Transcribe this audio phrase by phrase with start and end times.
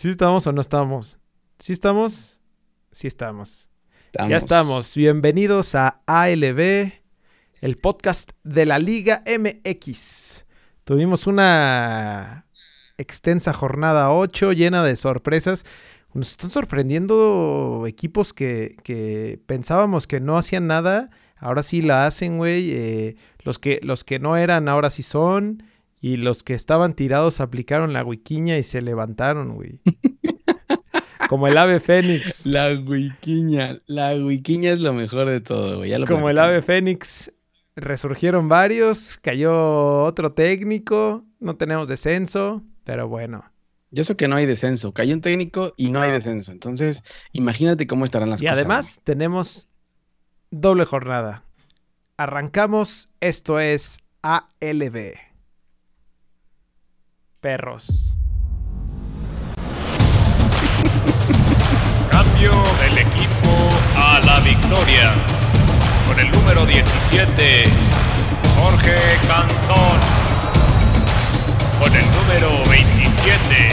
[0.00, 1.18] ¿Sí estamos o no estamos?
[1.58, 2.40] ¿Sí estamos?
[2.90, 3.68] Sí estamos.
[4.14, 4.96] Ya estamos.
[4.96, 6.90] Bienvenidos a ALB,
[7.60, 10.46] el podcast de la Liga MX.
[10.84, 12.46] Tuvimos una
[12.96, 15.66] extensa jornada 8 llena de sorpresas.
[16.14, 21.10] Nos están sorprendiendo equipos que, pensábamos que no hacían nada.
[21.36, 22.70] Ahora sí la hacen, güey.
[22.70, 25.62] Eh, los, que, los que no eran, ahora sí son.
[26.00, 29.80] Y los que estaban tirados aplicaron la wiquiña y se levantaron, güey.
[31.28, 32.46] Como el ave fénix.
[32.46, 33.80] La wiquiña.
[33.86, 36.04] La wiquiña es lo mejor de todo, güey.
[36.04, 37.32] Como el ave fénix.
[37.76, 39.18] Resurgieron varios.
[39.22, 41.24] Cayó otro técnico.
[41.38, 42.62] No tenemos descenso.
[42.82, 43.44] Pero bueno.
[43.92, 44.92] Yo sé que no hay descenso.
[44.92, 46.50] Cayó un técnico y no hay descenso.
[46.50, 48.56] Entonces, imagínate cómo estarán las cosas.
[48.56, 49.68] Y además, tenemos
[50.50, 51.44] doble jornada.
[52.16, 53.08] Arrancamos.
[53.20, 55.29] Esto es ALB.
[57.40, 58.18] Perros.
[62.10, 63.50] Cambio del equipo
[63.96, 65.14] a la victoria.
[66.06, 67.64] Con el número 17,
[68.58, 69.98] Jorge Cantón.
[71.78, 73.68] Con el número 27,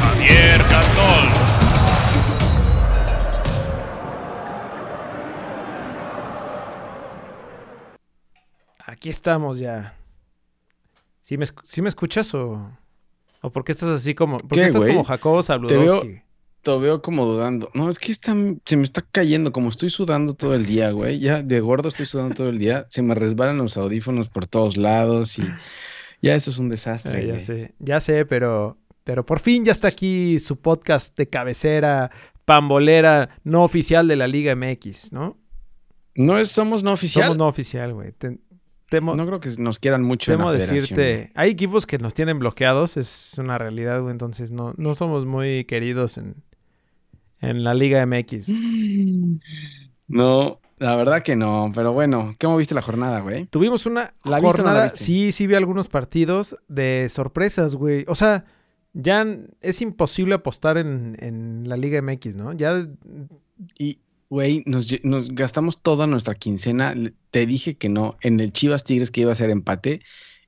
[0.00, 1.44] Javier Cantón.
[8.86, 9.94] Aquí estamos ya.
[11.22, 11.46] ¿Sí me,
[11.82, 12.83] me escuchas o...?
[13.44, 14.38] ¿O por qué estás así como...
[14.38, 16.22] ¿Por qué, estás como Jacobo Sabludowski?
[16.62, 17.70] Te veo, como dudando.
[17.74, 21.18] No, es que está, se me está cayendo, como estoy sudando todo el día, güey.
[21.18, 22.86] Ya de gordo estoy sudando todo el día.
[22.88, 25.42] Se me resbalan los audífonos por todos lados y
[26.22, 27.26] ya eso es un desastre.
[27.26, 32.10] ya sé, ya sé, pero, pero por fin ya está aquí su podcast de cabecera,
[32.46, 35.36] pambolera, no oficial de la Liga MX, ¿no?
[36.14, 37.24] No es, somos no oficial.
[37.24, 38.14] Somos no oficial, güey
[39.00, 40.32] no creo que nos quieran mucho.
[40.32, 44.94] Temo decirte, hay equipos que nos tienen bloqueados, es una realidad, güey, entonces no, no
[44.94, 46.36] somos muy queridos en,
[47.40, 48.48] en la Liga MX.
[50.06, 53.46] No, la verdad que no, pero bueno, ¿cómo viste la jornada, güey?
[53.46, 58.04] Tuvimos una ¿La jornada, sí, sí vi algunos partidos de sorpresas, güey.
[58.06, 58.44] O sea,
[58.92, 59.26] ya
[59.62, 62.52] es imposible apostar en, en la Liga MX, ¿no?
[62.52, 62.82] Ya...
[63.78, 63.98] Y,
[64.30, 64.88] Güey, nos,
[65.34, 66.94] gastamos toda nuestra quincena.
[67.30, 68.16] Te dije que no.
[68.20, 70.00] En el Chivas Tigres que iba a ser empate.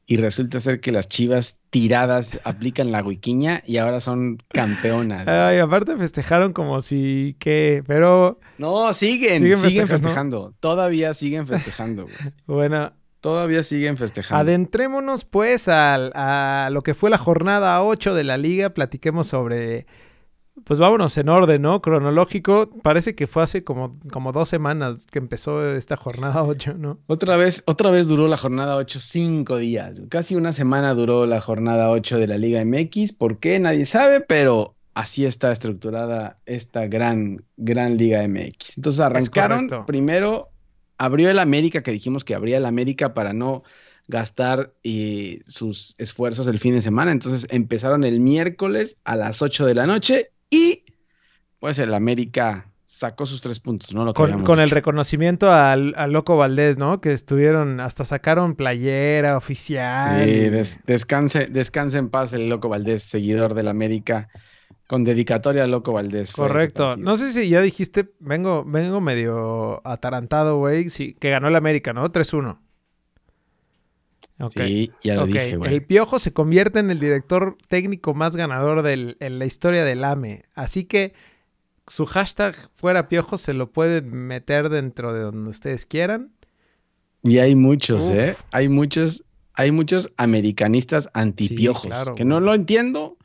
[0.08, 5.26] Y resulta ser que las chivas tiradas aplican la huiquiña y ahora son campeonas.
[5.26, 8.38] Ay, aparte festejaron como si que, pero.
[8.58, 10.54] No, siguen, siguen, festejando.
[10.60, 12.16] Todavía siguen festejando, güey.
[12.46, 12.92] bueno.
[13.20, 14.40] Todavía siguen festejando.
[14.40, 18.70] Adentrémonos pues a, a lo que fue la jornada 8 de la liga.
[18.70, 19.86] Platiquemos sobre
[20.64, 21.80] pues vámonos en orden, ¿no?
[21.82, 22.70] Cronológico.
[22.82, 26.98] Parece que fue hace como, como dos semanas que empezó esta jornada 8, ¿no?
[27.06, 30.00] Otra vez, otra vez duró la jornada 8 cinco días.
[30.08, 33.12] Casi una semana duró la jornada 8 de la Liga MX.
[33.12, 33.58] ¿Por qué?
[33.58, 38.78] Nadie sabe, pero así está estructurada esta gran, gran Liga MX.
[38.78, 40.48] Entonces arrancaron primero,
[40.96, 43.62] abrió el América, que dijimos que abría el América para no
[44.08, 47.12] gastar eh, sus esfuerzos el fin de semana.
[47.12, 50.84] Entonces empezaron el miércoles a las 8 de la noche y
[51.58, 54.14] pues el América sacó sus tres puntos, ¿no?
[54.14, 57.00] con, el reconocimiento al, Loco Valdés, ¿no?
[57.00, 60.24] Que estuvieron, hasta sacaron playera oficial.
[60.24, 60.48] Sí,
[60.86, 64.28] descanse, descanse en paz el Loco Valdés, seguidor del América,
[64.86, 66.32] con dedicatoria al Loco Valdés.
[66.32, 66.96] Correcto.
[66.96, 71.92] No sé si ya dijiste, vengo, vengo medio atarantado, güey, sí, que ganó el América,
[71.92, 72.10] ¿no?
[72.10, 72.58] 3-1.
[74.54, 75.72] Sí, ya lo dije, güey.
[75.72, 80.04] El Piojo se convierte en el director técnico más ganador del, en la historia del
[80.04, 80.44] AME.
[80.54, 81.14] Así que
[81.86, 86.32] su hashtag fuera Piojo se lo pueden meter dentro de donde ustedes quieran.
[87.22, 88.36] Y hay muchos, ¿eh?
[88.52, 91.90] Hay muchos, hay muchos americanistas antipiojos.
[92.14, 93.16] que no lo entiendo,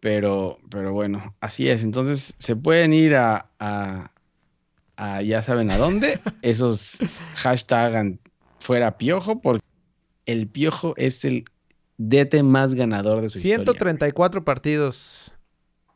[0.00, 1.84] pero, pero bueno, así es.
[1.84, 4.10] Entonces, se pueden ir a, a,
[4.96, 6.98] a ya saben a dónde, esos
[7.36, 8.18] hashtag
[8.58, 9.69] fuera Piojo, porque
[10.26, 11.44] el Piojo es el
[11.98, 15.36] DT más ganador de su 134 partidos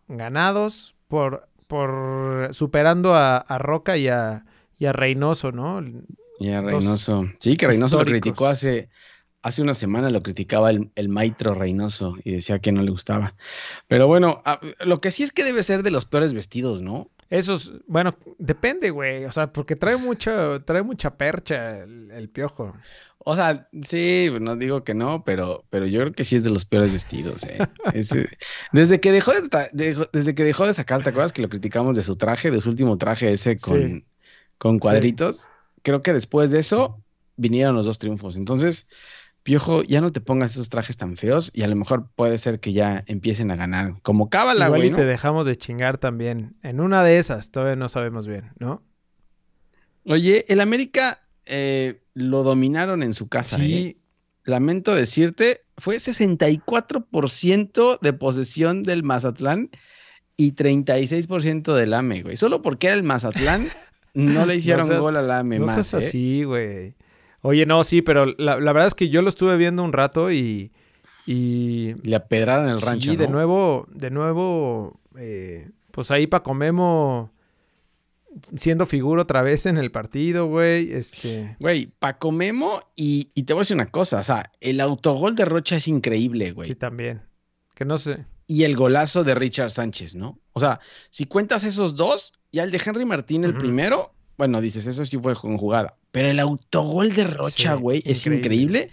[0.08, 4.44] ganados por, por superando a, Roca y a,
[4.78, 5.82] y a, Reynoso, ¿no?
[6.38, 7.24] Y a Reynoso.
[7.38, 8.90] sí, que Reynoso lo criticó hace,
[9.42, 13.34] hace una semana, lo criticaba el, el, maestro Reynoso y decía que no le gustaba.
[13.88, 14.42] Pero bueno,
[14.80, 17.10] lo que sí es que debe ser de los peores vestidos, ¿no?
[17.30, 19.24] Esos, bueno, depende, güey.
[19.24, 22.74] O sea, porque trae mucha, trae mucha percha el piojo.
[23.18, 26.50] O sea, sí, no digo que no, pero, pero yo creo que sí es de
[26.50, 27.44] los peores vestidos.
[27.44, 27.58] ¿eh?
[27.94, 28.26] eh
[28.72, 32.02] desde, que dejó de, desde que dejó de sacar, ¿te acuerdas que lo criticamos de
[32.02, 34.04] su traje, de su último traje ese con,
[34.58, 35.48] con cuadritos?
[35.82, 37.02] Creo que después de eso
[37.36, 38.36] vinieron los dos triunfos.
[38.36, 38.88] Entonces,
[39.42, 42.60] Piojo, ya no te pongas esos trajes tan feos y a lo mejor puede ser
[42.60, 44.00] que ya empiecen a ganar.
[44.02, 44.86] Como cábala, güey.
[44.86, 46.56] Igual y te dejamos de chingar también.
[46.62, 48.82] En una de esas, todavía no sabemos bien, ¿no?
[50.06, 53.56] Oye, el América eh, lo dominaron en su casa.
[53.56, 53.74] Sí.
[53.74, 53.96] ¿eh?
[54.44, 59.70] Lamento decirte, fue 64% de posesión del Mazatlán
[60.36, 62.36] y 36% del AME, güey.
[62.36, 63.68] Solo porque era el Mazatlán,
[64.14, 65.92] no le hicieron gol al AME no más.
[65.92, 66.06] No ¿eh?
[66.06, 66.94] así, güey.
[67.40, 70.72] Oye, no, sí, pero la, verdad es que yo lo estuve viendo un rato y.
[71.26, 71.94] Y.
[72.02, 73.10] Le apedraron el rancho.
[73.10, 75.00] Sí, de nuevo, de nuevo.
[75.18, 77.33] Eh, pues ahí Paco Memo
[78.56, 80.92] siendo figura otra vez en el partido, güey.
[80.92, 81.56] Este.
[81.58, 85.34] Güey, Paco Memo y, y, te voy a decir una cosa, o sea, el autogol
[85.34, 86.68] de Rocha es increíble, güey.
[86.68, 87.22] Sí, también.
[87.74, 88.26] Que no sé.
[88.46, 90.38] Y el golazo de Richard Sánchez, ¿no?
[90.52, 94.86] O sea, si cuentas esos dos, ya el de Henry Martín, el primero, bueno, dices,
[94.86, 95.96] eso sí fue con jugada.
[96.12, 98.90] Pero el autogol de Rocha, güey, es increíble.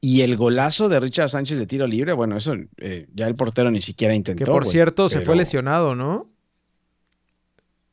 [0.00, 3.70] Y el golazo de Richard Sánchez de tiro libre, bueno, eso eh, ya el portero
[3.70, 4.44] ni siquiera intentó.
[4.44, 6.30] Que por cierto, se fue lesionado, ¿no?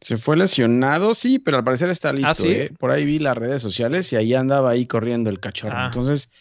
[0.06, 2.30] Se fue lesionado, sí, pero al parecer está listo.
[2.30, 2.50] ¿Ah, sí?
[2.50, 2.72] ¿eh?
[2.78, 5.74] Por ahí vi las redes sociales y ahí andaba ahí corriendo el cachorro.
[5.75, 5.86] Ah.
[5.88, 6.31] Entonces,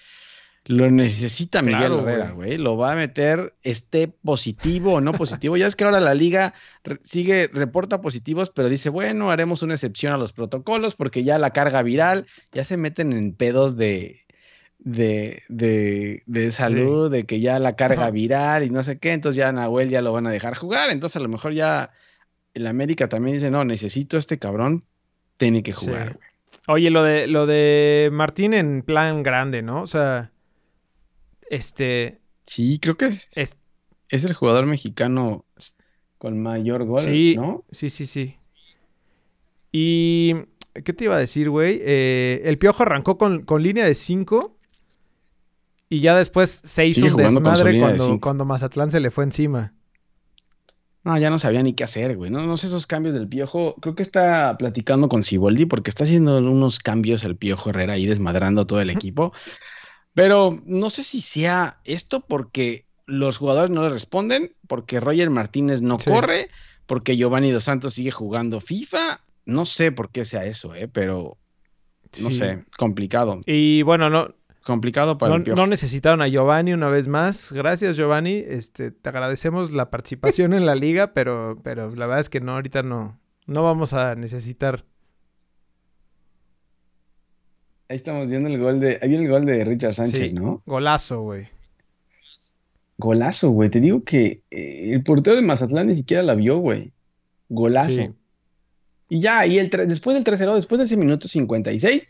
[0.67, 2.59] lo necesita Miguel Herrera, güey.
[2.59, 5.57] Lo va a meter, esté positivo o no positivo.
[5.57, 6.53] ya es que ahora la liga
[7.01, 11.55] sigue, reporta positivos, pero dice, bueno, haremos una excepción a los protocolos porque ya la
[11.55, 14.27] carga viral, ya se meten en pedos de,
[14.79, 19.15] de, de, de salud, de que ya la carga viral y no sé qué.
[19.15, 20.91] Entonces ya Nahuel ya lo van a dejar jugar.
[20.91, 21.93] Entonces a lo mejor ya
[22.55, 24.85] el América también dice, no, necesito a este cabrón,
[25.37, 26.29] tiene que jugar, güey.
[26.67, 29.83] Oye, lo de, lo de Martín en plan grande, ¿no?
[29.83, 30.31] O sea,
[31.51, 32.21] este...
[32.47, 35.45] Sí, creo que es, es, el jugador mexicano
[36.19, 37.65] con mayor gol, sí, ¿no?
[37.71, 38.37] Sí, sí, sí.
[39.73, 40.35] Y...
[40.85, 41.81] ¿Qué te iba a decir, güey?
[41.85, 44.57] Eh, el Piojo arrancó con, con línea de 5
[45.89, 49.73] y ya después se hizo un desmadre cuando, cuando Mazatlán se le fue encima.
[51.05, 52.31] No, ya no sabía ni qué hacer, güey.
[52.31, 53.77] No, no sé esos cambios del Piojo.
[53.81, 58.07] Creo que está platicando con Siboldi porque está haciendo unos cambios el Piojo Herrera ahí
[58.07, 59.33] desmadrando todo el equipo.
[60.15, 65.83] Pero no sé si sea esto porque los jugadores no le responden, porque Roger Martínez
[65.83, 66.49] no corre,
[66.87, 69.21] porque Giovanni Dos Santos sigue jugando FIFA.
[69.45, 70.89] No sé por qué sea eso, ¿eh?
[70.89, 71.37] Pero
[72.23, 73.41] no sé, complicado.
[73.45, 74.35] Y bueno, no,
[74.65, 77.53] complicado para no, No necesitaron a Giovanni una vez más.
[77.53, 78.43] Gracias, Giovanni.
[78.47, 82.53] Este, te agradecemos la participación en la liga, pero, pero la verdad es que no,
[82.53, 84.85] ahorita no, no vamos a necesitar.
[87.89, 88.99] Ahí estamos viendo el gol de.
[89.03, 90.63] Ahí viene el gol de Richard Sánchez, ¿no?
[90.67, 91.47] Golazo, güey.
[92.97, 93.69] Golazo, güey.
[93.69, 96.93] Te digo que eh, el portero de Mazatlán ni siquiera la vio, güey.
[97.51, 98.15] Golazo.
[99.11, 102.07] Y ya, y el después del 3-0, después de ese minuto 56, o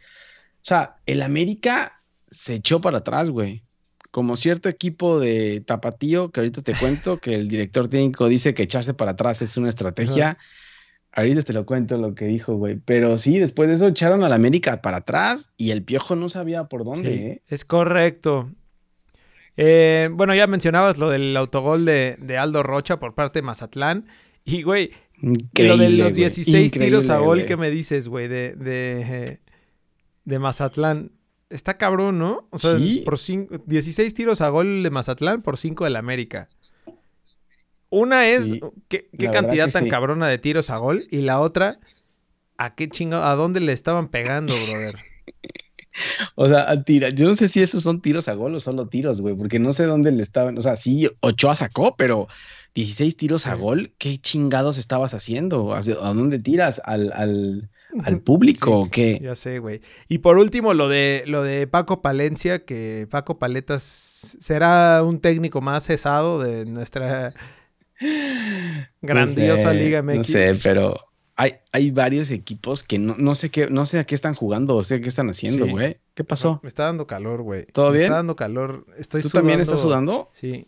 [0.63, 3.63] sea, el América se echó para atrás, güey.
[4.11, 8.63] Como cierto equipo de tapatío, que ahorita te cuento, que el director técnico dice que
[8.63, 10.39] echarse para atrás es una estrategia.
[11.11, 12.77] Ahorita te lo cuento lo que dijo, güey.
[12.77, 16.65] Pero sí, después de eso echaron al América para atrás y el piojo no sabía
[16.65, 17.15] por dónde.
[17.15, 17.43] ¿eh?
[17.49, 18.51] Es correcto.
[19.57, 24.07] Eh, bueno, ya mencionabas lo del autogol de, Aldo Rocha por parte de Mazatlán.
[24.45, 24.91] Y, güey,
[25.23, 29.41] lo de los 16 tiros a gol que me dices, güey, de, de,
[30.25, 31.13] de Mazatlán.
[31.55, 32.49] Está cabrón, ¿no?
[32.51, 36.49] O sea, por 16 tiros a gol de Mazatlán por 5 del América.
[37.91, 38.55] Una es
[38.89, 41.79] qué, cantidad tan cabrona de tiros a gol y la otra
[42.59, 44.97] a qué chingo, a dónde le estaban pegando, brother.
[46.35, 47.11] O sea, a tira.
[47.11, 49.73] Yo no sé si esos son tiros a gol o solo tiros, güey, porque no
[49.73, 50.59] sé dónde le estaban.
[50.59, 52.27] O sea, sí, Ochoa sacó, pero
[52.75, 55.75] 16 tiros a gol, ¿qué chingados estabas haciendo?
[55.75, 56.83] ¿A dónde tiras?
[56.85, 57.71] ¿Al, al,
[58.03, 59.21] al público o qué?
[59.23, 59.81] Ya sé, güey.
[60.09, 65.61] Y por último, lo de, lo de Paco Palencia, que Paco Paletas será un técnico
[65.61, 67.33] más cesado de nuestra
[69.03, 70.17] grandiosa Liga MX.
[70.17, 70.97] No sé, pero
[71.37, 74.75] hay, hay varios equipos que no, no sé qué, no sé a qué están jugando,
[74.75, 75.99] o sé qué están haciendo, güey.
[76.15, 76.59] ¿Qué pasó?
[76.65, 77.67] me está dando calor, güey.
[77.67, 78.01] ¿Todo bien?
[78.01, 78.87] Me está dando calor.
[78.99, 80.31] Estoy ¿Tú también estás sudando?
[80.33, 80.67] Sí.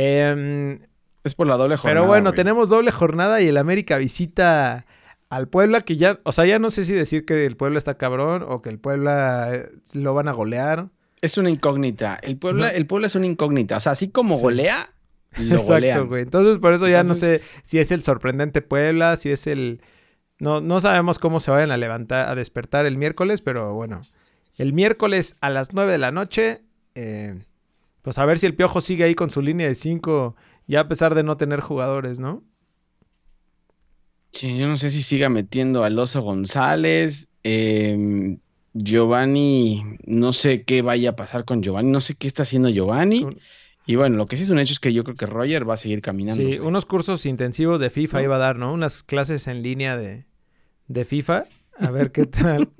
[0.00, 0.78] Em,
[1.24, 2.00] es por la doble jornada.
[2.00, 4.86] Pero bueno, tenemos doble jornada y el América visita
[5.28, 7.98] al Puebla, que ya, o sea, ya no sé si decir que el Puebla está
[7.98, 10.88] cabrón o que el Puebla eh, lo van a golear.
[11.20, 12.16] Es una incógnita.
[12.22, 13.78] El Puebla, el Puebla es una incógnita.
[13.78, 14.90] O sea, así como golea,
[15.36, 16.22] lo Exacto, güey.
[16.22, 19.82] Entonces, por eso ya no sé si es el sorprendente Puebla, si es el.
[20.38, 24.02] No, no sabemos cómo se vayan a levantar, a despertar el miércoles, pero bueno.
[24.56, 26.62] El miércoles a las 9 de la noche.
[26.94, 27.40] Eh,
[28.08, 30.34] pues a ver si el Piojo sigue ahí con su línea de 5,
[30.66, 32.42] ya a pesar de no tener jugadores, ¿no?
[34.32, 37.28] Sí, yo no sé si siga metiendo al Oso González.
[37.42, 38.38] Em,
[38.72, 43.26] Giovanni, no sé qué vaya a pasar con Giovanni, no sé qué está haciendo Giovanni.
[43.84, 45.74] Y bueno, lo que sí es un hecho es que yo creo que Roger va
[45.74, 46.42] a seguir caminando.
[46.42, 48.72] Sí, unos cursos intensivos de FIFA iba a dar, ¿no?
[48.72, 50.24] Unas clases en línea de,
[50.86, 51.44] de FIFA.
[51.76, 52.70] A ver qué tal.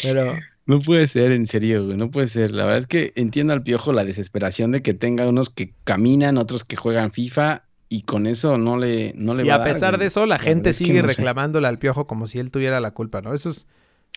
[0.00, 0.38] Pero.
[0.68, 1.96] No puede ser, en serio, güey.
[1.96, 2.50] No puede ser.
[2.50, 6.36] La verdad es que entiendo al piojo la desesperación de que tenga unos que caminan,
[6.36, 7.64] otros que juegan FIFA.
[7.88, 11.00] Y con eso no le, no le y a, pesar de eso, la, gente sigue
[11.00, 13.32] reclamándole al piojo como si él tuviera la culpa, ¿no?
[13.32, 13.66] Eso es,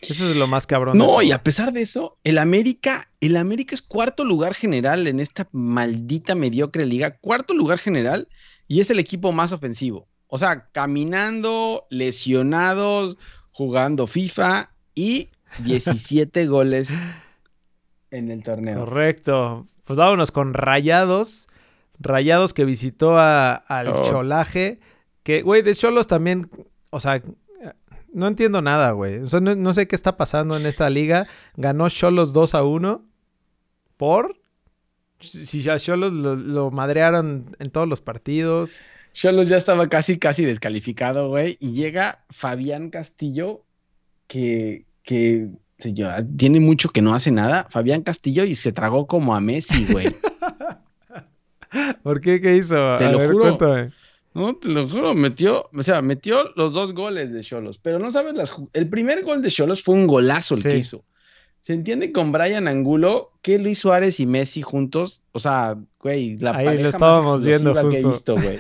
[0.02, 0.98] eso es lo más cabrón.
[0.98, 5.22] No, y a pesar de eso, el América, el América es cuarto lugar general en
[5.22, 7.18] esta maldita mediocre liga.
[7.22, 8.28] Cuarto lugar general
[8.68, 10.10] y es el equipo más ofensivo.
[10.28, 13.16] O sea, caminando, lesionados,
[13.54, 15.30] jugando FIFA y
[15.60, 16.94] 17 goles
[18.10, 18.80] en el torneo.
[18.80, 19.68] Correcto.
[19.86, 21.48] Pues vámonos con Rayados.
[22.00, 24.04] Rayados que visitó al oh.
[24.04, 24.80] Cholaje.
[25.24, 26.50] Que, güey, de Cholos también,
[26.90, 27.22] o sea,
[28.12, 29.20] no entiendo nada, güey.
[29.42, 31.28] No, sé qué está pasando en esta liga.
[31.56, 33.06] Ganó Cholos 2 a 1.
[33.98, 34.42] ¿Por?
[35.20, 38.82] Si ya Cholos lo, lo madrearon en todos los partidos.
[39.14, 41.58] Cholos ya estaba casi, casi descalificado, güey.
[41.60, 43.64] Y llega Fabián Castillo,
[44.28, 45.50] que, que
[46.38, 47.68] tiene mucho que no hace nada.
[47.70, 50.08] Fabián Castillo y se tragó como a Messi, güey.
[52.04, 52.42] ¿Por qué?
[52.42, 52.98] ¿Qué hizo?
[52.98, 53.58] Te lo juro.
[54.34, 58.12] No, te lo juro, metió, o sea, metió los dos goles de Cholos, pero no
[58.12, 58.56] sabes las.
[58.72, 61.04] El primer gol de Cholos fue un golazo el que hizo.
[61.60, 66.56] Se entiende con Brian Angulo que Luis Suárez y Messi juntos, o sea, güey, la
[66.56, 67.90] Ahí lo estábamos viendo justo.
[67.90, 68.60] que he visto, güey.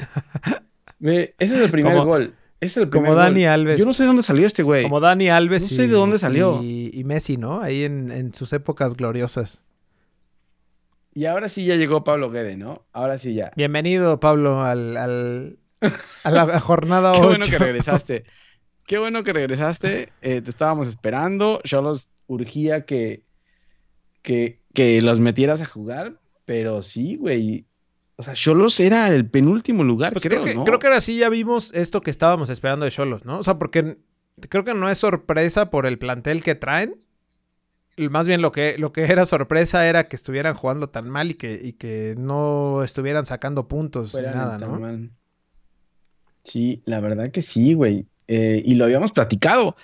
[1.39, 2.35] Ese es el primer gol.
[2.61, 3.79] Es el primer como Dani Alves.
[3.79, 4.83] Yo no sé de dónde salió este güey.
[4.83, 5.63] Como Dani Alves.
[5.63, 6.61] No sé de dónde salió.
[6.63, 7.59] Y, Messi, ¿no?
[7.59, 9.63] Ahí en, sus épocas gloriosas.
[11.13, 12.85] Y ahora sí ya llegó Pablo Guede, ¿no?
[12.93, 13.51] Ahora sí ya.
[13.55, 17.21] Bienvenido, Pablo, al, a la jornada 8.
[17.21, 18.23] Qué bueno que regresaste.
[18.85, 20.09] Qué bueno que regresaste.
[20.21, 21.61] Eh, te estábamos esperando.
[21.63, 23.23] Cholos urgía que,
[24.21, 27.65] que, que los metieras a jugar, pero sí, güey.
[28.21, 30.63] O sea, Cholos era el penúltimo lugar, pues creo, creo que, ¿no?
[30.63, 33.39] Creo que ahora sí ya vimos esto que estábamos esperando de Cholos, ¿no?
[33.39, 33.97] O sea, porque
[34.47, 37.01] creo que no es sorpresa por el plantel que traen.
[37.97, 41.33] Más bien lo que, lo que era sorpresa era que estuvieran jugando tan mal y
[41.33, 45.09] que, y que no estuvieran sacando puntos ni nada, ¿no?
[46.43, 48.05] Sí, la verdad que sí, güey.
[48.27, 49.75] Eh, y lo habíamos platicado.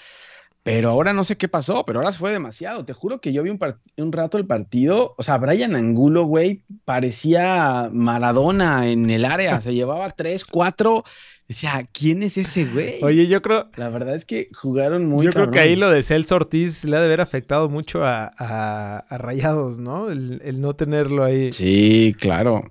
[0.67, 2.83] Pero ahora no sé qué pasó, pero ahora fue demasiado.
[2.83, 3.59] Te juro que yo vi un,
[3.95, 5.15] un rato el partido.
[5.17, 9.62] O sea, Brian Angulo, güey, parecía Maradona en el área.
[9.62, 11.05] Se llevaba tres, cuatro.
[11.47, 13.01] Decía, ¿quién es ese güey?
[13.01, 13.69] Oye, yo creo.
[13.77, 16.97] La verdad es que jugaron muy Yo creo que ahí lo de Celso Ortiz le
[16.97, 20.09] ha de haber afectado mucho a, Rayados, ¿no?
[20.12, 21.53] El, el, no tenerlo ahí.
[21.53, 22.67] Sí, claro.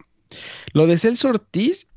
[0.74, 1.88] Lo de Celso Ortiz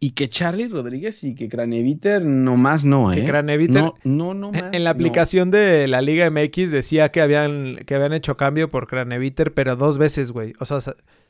[0.00, 3.16] y, que Charlie Rodríguez y que Craneviter nomás no, ¿eh?
[3.16, 3.82] Que Craneviter.
[3.82, 7.94] No, no, no más, En la aplicación de la Liga MX decía que habían, que
[7.94, 10.54] habían hecho cambio por Craneviter, pero dos veces, güey.
[10.58, 10.78] O sea,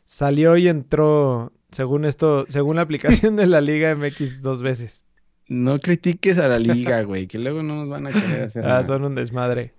[0.04, 5.04] salió y entró, según esto, según la aplicación de la Liga MX, dos veces.
[5.48, 8.82] No critiques a la liga, güey, que luego no nos van a querer hacer Ah,
[8.82, 9.72] son un desmadre.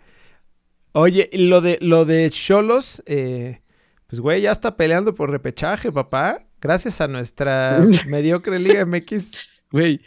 [0.93, 3.61] Oye, lo de lo de Cholos, eh,
[4.07, 9.33] pues güey, ya está peleando por repechaje, papá gracias a nuestra mediocre Liga MX.
[9.71, 10.01] Güey,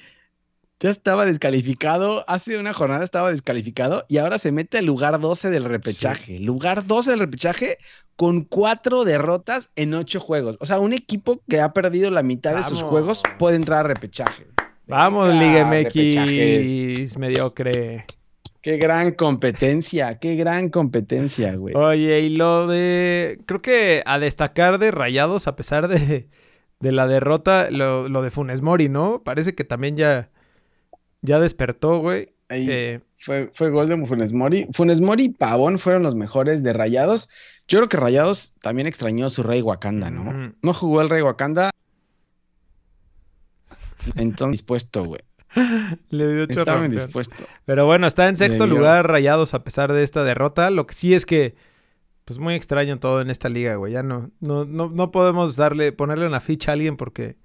[0.80, 5.50] ya estaba descalificado, hace una jornada estaba descalificado y ahora se mete al lugar 12
[5.50, 6.40] del repechaje.
[6.40, 7.78] Lugar 12 del repechaje
[8.16, 10.56] con cuatro derrotas en ocho juegos.
[10.60, 13.88] O sea, un equipo que ha perdido la mitad de sus juegos puede entrar a
[13.88, 14.46] repechaje.
[14.88, 18.04] Vamos, Liga MX, mediocre.
[18.60, 21.74] Qué gran competencia, qué gran competencia, güey.
[21.76, 23.38] Oye, y lo de.
[23.46, 26.28] Creo que a destacar de Rayados, a pesar de,
[26.82, 29.22] de la derrota, lo, lo, de Funes Mori, ¿no?
[29.24, 30.30] Parece que también ya,
[31.20, 32.32] ya despertó, güey.
[32.48, 34.66] Eh, fue, fue gol de Funes Mori.
[34.72, 37.30] Funes Mori y Pavón fueron los mejores de Rayados.
[37.68, 40.52] Yo creo que Rayados también extrañó a su rey Wakanda, ¿no?
[40.60, 41.70] No jugó el rey Wakanda.
[44.16, 45.20] Entonces, dispuesto, güey.
[46.10, 47.44] Le dio Estaba dispuesto.
[47.64, 50.70] Pero bueno, está en sexto lugar Rayados a pesar de esta derrota.
[50.70, 51.54] Lo que sí es que,
[52.24, 53.92] pues muy extraño todo en esta liga, güey.
[53.92, 57.36] Ya no, no, no, podemos darle, ponerle una ficha a alguien porque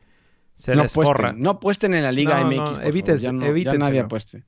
[0.53, 2.79] se no les puesten, No puesten en la Liga MX.
[2.83, 4.43] evites, ya, nadie apueste.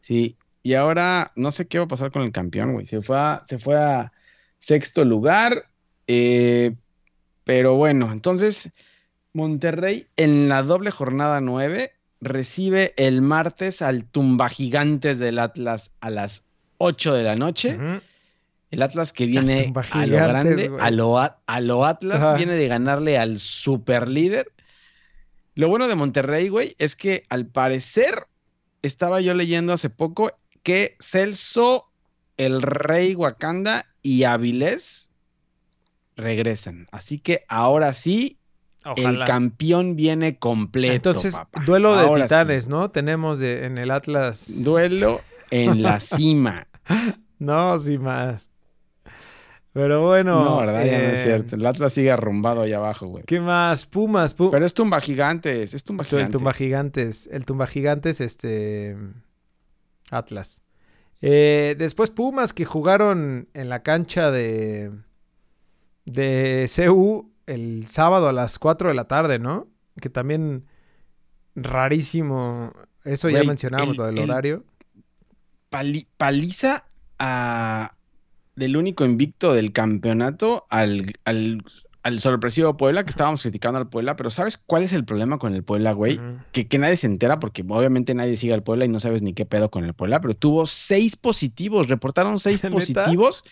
[0.00, 2.86] Sí, y ahora no sé qué va a pasar con el campeón, güey.
[2.86, 4.12] Se fue a, se fue a
[4.58, 5.66] sexto lugar.
[6.06, 6.74] Eh,
[7.44, 8.70] pero bueno, entonces
[9.32, 16.10] Monterrey en la doble jornada 9 recibe el martes al Tumba Gigantes del Atlas a
[16.10, 16.44] las
[16.78, 17.78] 8 de la noche.
[18.70, 23.18] El Atlas que viene a lo grande, a lo, a lo, Atlas, viene de ganarle
[23.18, 24.52] al super líder.
[25.54, 28.26] Lo bueno de Monterrey, güey, es que al parecer
[28.82, 31.90] estaba yo leyendo hace poco que Celso
[32.36, 35.10] el rey Wakanda y Avilés
[36.16, 36.86] regresan.
[36.92, 38.38] Así que ahora sí,
[38.96, 40.94] el campeón viene completo.
[40.94, 42.90] Entonces, duelo de titanes, ¿no?
[42.90, 44.62] Tenemos en el Atlas.
[44.64, 46.66] Duelo en la cima.
[47.38, 48.50] no, sin más.
[49.72, 50.44] Pero bueno.
[50.44, 51.54] No, verdad, ya no es eh, cierto.
[51.54, 53.24] El Atlas sigue arrumbado ahí abajo, güey.
[53.24, 53.86] ¿Qué más?
[53.86, 54.34] Pumas.
[54.34, 55.74] Pero es tumba gigantes.
[55.74, 56.26] Es tumba gigantes.
[56.26, 57.28] El tumba gigantes.
[57.30, 58.96] El tumba gigantes, este.
[60.10, 60.62] Atlas.
[61.22, 64.90] Eh, después Pumas que jugaron en la cancha de.
[66.04, 69.68] De CU el sábado a las 4 de la tarde, ¿no?
[70.00, 70.66] Que también.
[71.54, 72.72] Rarísimo.
[73.04, 74.64] Eso ya mencionábamos, lo del horario.
[76.16, 76.84] paliza
[77.18, 77.94] a
[78.56, 81.62] del único invicto del campeonato al, al,
[82.02, 85.54] al, sorpresivo Puebla, que estábamos criticando al Puebla, pero ¿sabes cuál es el problema con
[85.54, 86.20] el Puebla, güey?
[86.52, 89.32] que, que, nadie se entera porque obviamente nadie sigue al Puebla y no sabes ni
[89.32, 93.44] qué pedo con el Puebla, pero tuvo seis positivos, reportaron seis positivos,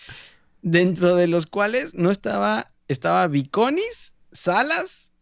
[0.62, 5.12] dentro de los cuales no estaba, estaba Viconis, Salas,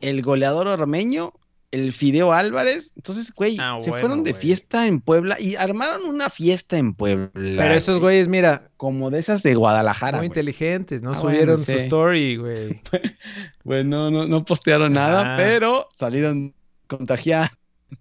[0.00, 1.32] el goleador ormeño
[1.70, 2.92] el Fideo Álvarez.
[2.96, 7.30] Entonces, güey, ah, se fueron de fiesta en Puebla y armaron una fiesta en Puebla.
[7.34, 8.70] Pero esos güeyes, mira.
[8.76, 10.18] Como de esas de Guadalajara.
[10.18, 11.10] Muy inteligentes, ¿no?
[11.10, 12.80] Ah, Subieron su story, güey.
[13.64, 16.54] bueno, no, no postearon nada, pero salieron
[16.86, 17.50] contagiados.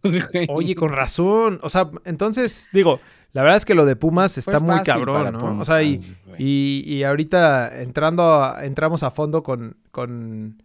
[0.50, 1.59] Oye, con razón.
[1.63, 3.00] O sea, entonces, digo,
[3.33, 5.59] la verdad es que lo de Pumas está muy cabrón, ¿no?
[5.59, 6.00] o sea, y,
[6.38, 10.62] y, ahorita entrando, entramos a fondo con, con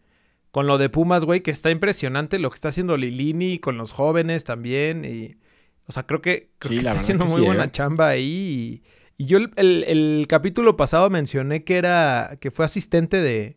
[0.52, 3.92] con lo de Pumas, güey, que está impresionante lo que está haciendo Lilini con los
[3.92, 5.04] jóvenes también.
[5.04, 5.37] Y,
[5.87, 7.73] o sea, creo que, está haciendo muy buena ¿eh?
[7.73, 8.82] chamba ahí.
[9.16, 13.56] Y, yo el, capítulo pasado mencioné que era, que fue asistente de,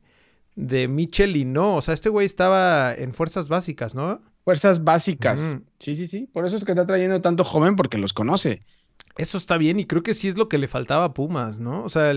[0.56, 1.76] de Michel y no.
[1.76, 4.22] O sea, este güey estaba en fuerzas básicas, ¿no?
[4.46, 5.58] Fuerzas básicas.
[5.80, 6.30] Sí, sí, sí.
[6.32, 8.62] Por eso es que está trayendo tanto joven porque los conoce.
[9.18, 11.84] Eso está bien y creo que sí es lo que le faltaba a Pumas, ¿no?
[11.84, 12.14] O sea,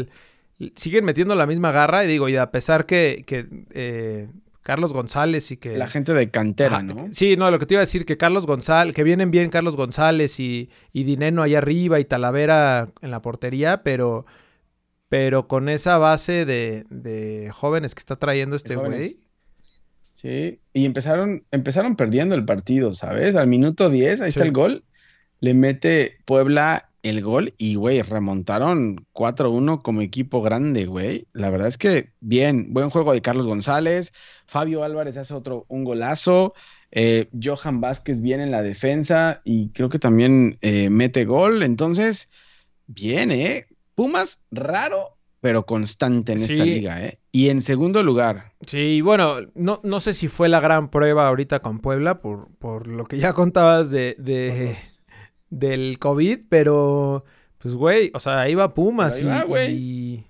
[0.77, 4.29] siguen metiendo la misma garra y digo, y a pesar que, que eh,
[4.69, 5.79] Carlos González y que...
[5.79, 7.09] La gente de cantera, ¿no?
[7.11, 9.77] Sí, no, lo que te iba a decir, que Carlos González, que vienen bien Carlos
[9.77, 14.27] González y, y Dineno allá arriba y Talavera en la portería, pero,
[15.09, 19.21] pero con esa base de, de jóvenes que está trayendo este güey.
[20.13, 23.37] Sí, y empezaron, empezaron perdiendo el partido, ¿sabes?
[23.37, 24.85] Al minuto 10, ahí está el gol,
[25.41, 31.27] le mete Puebla el gol y, güey, remontaron 4-1 como equipo grande, güey.
[31.33, 34.13] La verdad es que bien, buen juego de Carlos González,
[34.47, 36.55] Fabio Álvarez hace otro, un golazo,
[36.91, 41.63] eh, Johan Vázquez viene en la defensa y creo que también eh, mete gol.
[41.63, 42.31] Entonces,
[42.87, 43.67] bien, ¿eh?
[43.95, 47.21] Pumas, raro, pero constante en esta liga, ¿eh?
[47.31, 48.53] Y en segundo lugar.
[48.67, 52.89] Sí, bueno, no, no sé si fue la gran prueba ahorita con Puebla, por, por
[52.89, 54.77] lo que ya contabas de, de
[55.51, 57.25] del COVID, pero
[57.59, 60.25] pues güey, o sea, ahí va Pumas y,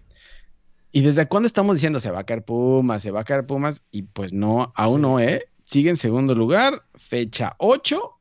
[0.92, 3.82] y, desde cuándo estamos diciendo se va a caer Pumas, se va a caer Pumas?
[3.90, 5.44] Y pues no, aún no, ¿eh?
[5.64, 8.14] Sigue en segundo lugar, fecha 8.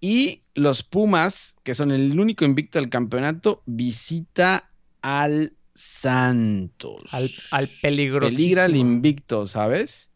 [0.00, 4.70] Y los Pumas, que son el único invicto del campeonato, visita
[5.00, 7.12] al Santos.
[7.12, 8.34] Al, al peligroso.
[8.34, 10.10] Peligra el invicto, ¿sabes?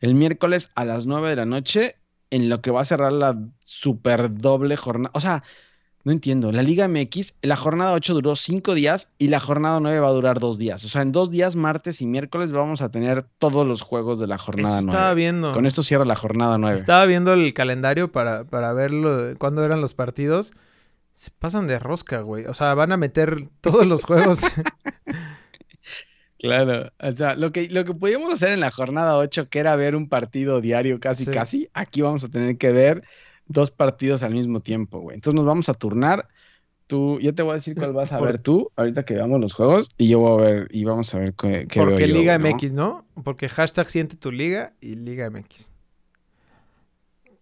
[0.00, 1.96] El miércoles a las 9 de la noche
[2.34, 5.12] en lo que va a cerrar la super doble jornada.
[5.14, 5.44] O sea,
[6.02, 6.50] no entiendo.
[6.50, 10.12] La Liga MX, la jornada 8 duró 5 días y la jornada 9 va a
[10.12, 10.84] durar 2 días.
[10.84, 14.26] O sea, en 2 días, martes y miércoles, vamos a tener todos los juegos de
[14.26, 14.90] la jornada 9.
[14.90, 15.52] Estaba viendo.
[15.52, 16.76] Con esto cierra la jornada 9.
[16.76, 18.90] Estaba viendo el calendario para, para ver
[19.38, 20.52] cuándo eran los partidos.
[21.14, 22.46] Se pasan de rosca, güey.
[22.46, 24.40] O sea, van a meter todos los juegos.
[26.44, 29.76] Claro, o sea, lo que, lo que podíamos hacer en la jornada 8, que era
[29.76, 33.02] ver un partido diario casi, casi, aquí vamos a tener que ver
[33.46, 35.14] dos partidos al mismo tiempo, güey.
[35.14, 36.28] Entonces nos vamos a turnar.
[36.86, 39.54] Tú, yo te voy a decir cuál vas a ver tú, ahorita que veamos los
[39.54, 42.74] juegos, y yo voy a ver, y vamos a ver qué, qué Porque Liga MX,
[42.74, 43.06] ¿no?
[43.24, 45.72] Porque hashtag siente tu liga y Liga MX.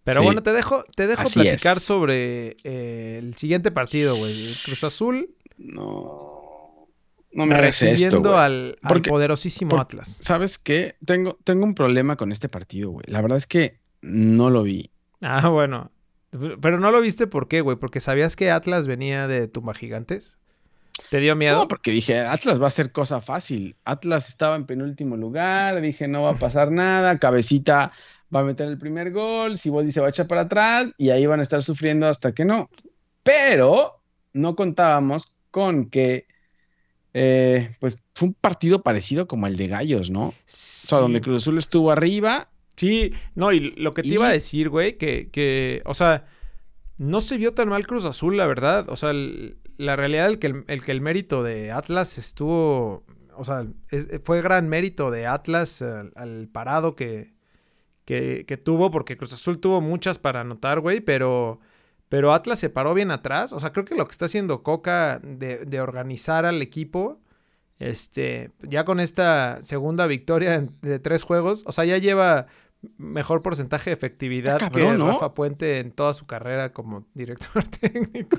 [0.05, 4.33] Pero bueno, te dejo, te dejo platicar sobre eh, el siguiente partido, güey.
[4.63, 5.29] Cruz Azul.
[5.57, 6.32] No
[7.33, 10.19] no me esto, al, al poderosísimo Atlas.
[10.21, 10.95] ¿Sabes qué?
[11.05, 13.05] Tengo, tengo un problema con este partido, güey.
[13.07, 14.91] La verdad es que no lo vi.
[15.21, 15.91] Ah, bueno.
[16.61, 17.77] Pero no lo viste por qué, güey.
[17.77, 20.37] Porque sabías que Atlas venía de Tumba Gigantes.
[21.09, 21.57] ¿Te dio miedo?
[21.57, 23.75] No, porque dije, Atlas va a ser cosa fácil.
[23.83, 25.81] Atlas estaba en penúltimo lugar.
[25.81, 27.17] Dije, no va a pasar nada.
[27.17, 27.91] Cabecita
[28.33, 29.57] va a meter el primer gol.
[29.57, 30.93] Si dice, va a echar para atrás.
[30.97, 32.69] Y ahí van a estar sufriendo hasta que no.
[33.23, 34.01] Pero
[34.33, 36.27] no contábamos con que
[37.13, 40.27] eh, pues fue un partido parecido como el de Gallos, ¿no?
[40.27, 42.49] O sea, donde Cruz Azul estuvo arriba.
[42.75, 46.25] Sí, no, y lo que te iba a decir, güey, que, que, o sea,
[46.97, 48.89] no se vio tan mal Cruz Azul, la verdad.
[48.89, 49.13] O sea,
[49.77, 53.03] la realidad es que el, que el mérito de Atlas estuvo.
[53.35, 53.65] O sea,
[54.23, 57.33] fue gran mérito de Atlas al, parado que,
[58.05, 61.59] que, que, tuvo, porque Cruz Azul tuvo muchas para anotar, güey, pero,
[62.13, 63.53] pero Atlas se paró bien atrás.
[63.53, 67.19] O sea, creo que lo que está haciendo Coca de, de organizar al equipo,
[67.79, 72.45] este, ya con esta segunda victoria de tres juegos, o sea, ya lleva
[72.99, 78.37] mejor porcentaje de efectividad que Rafa Puente en toda su carrera como director técnico.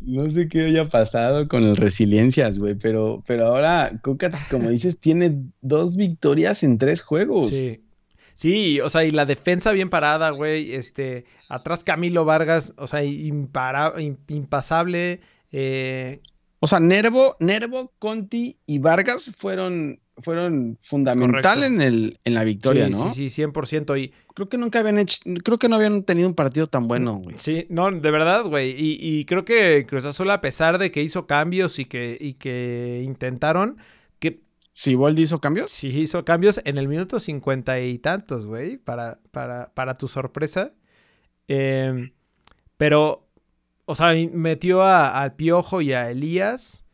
[0.00, 4.98] No sé qué haya pasado con el Resiliencias, güey, pero, pero ahora Coca, como dices,
[4.98, 7.50] tiene dos victorias en tres juegos.
[7.50, 7.82] Sí.
[8.38, 10.72] Sí, o sea, y la defensa bien parada, güey.
[10.72, 15.20] Este, atrás Camilo Vargas, o sea, impasable.
[15.50, 16.20] Eh...
[16.60, 22.88] O sea, Nervo, Nervo, Conti y Vargas fueron fueron fundamental en, el, en la victoria,
[22.88, 23.12] ¿no?
[23.12, 24.00] Sí, sí, 100%.
[24.00, 24.12] Y...
[24.34, 27.36] Creo que nunca habían hecho, creo que no habían tenido un partido tan bueno, güey.
[27.36, 28.74] Sí, no, de verdad, güey.
[28.76, 33.02] Y, creo que Cruz Azul, a pesar de que hizo cambios y que, y que
[33.04, 33.78] intentaron,
[34.78, 34.90] que...
[34.90, 35.70] ¿Sí, Boldi hizo cambios?
[35.70, 40.72] Sí, hizo cambios en el minuto cincuenta y tantos, güey, para, para, para tu sorpresa.
[41.48, 42.12] Em,
[42.76, 43.28] pero,
[43.86, 46.84] o sea, metió al Piojo y a Elías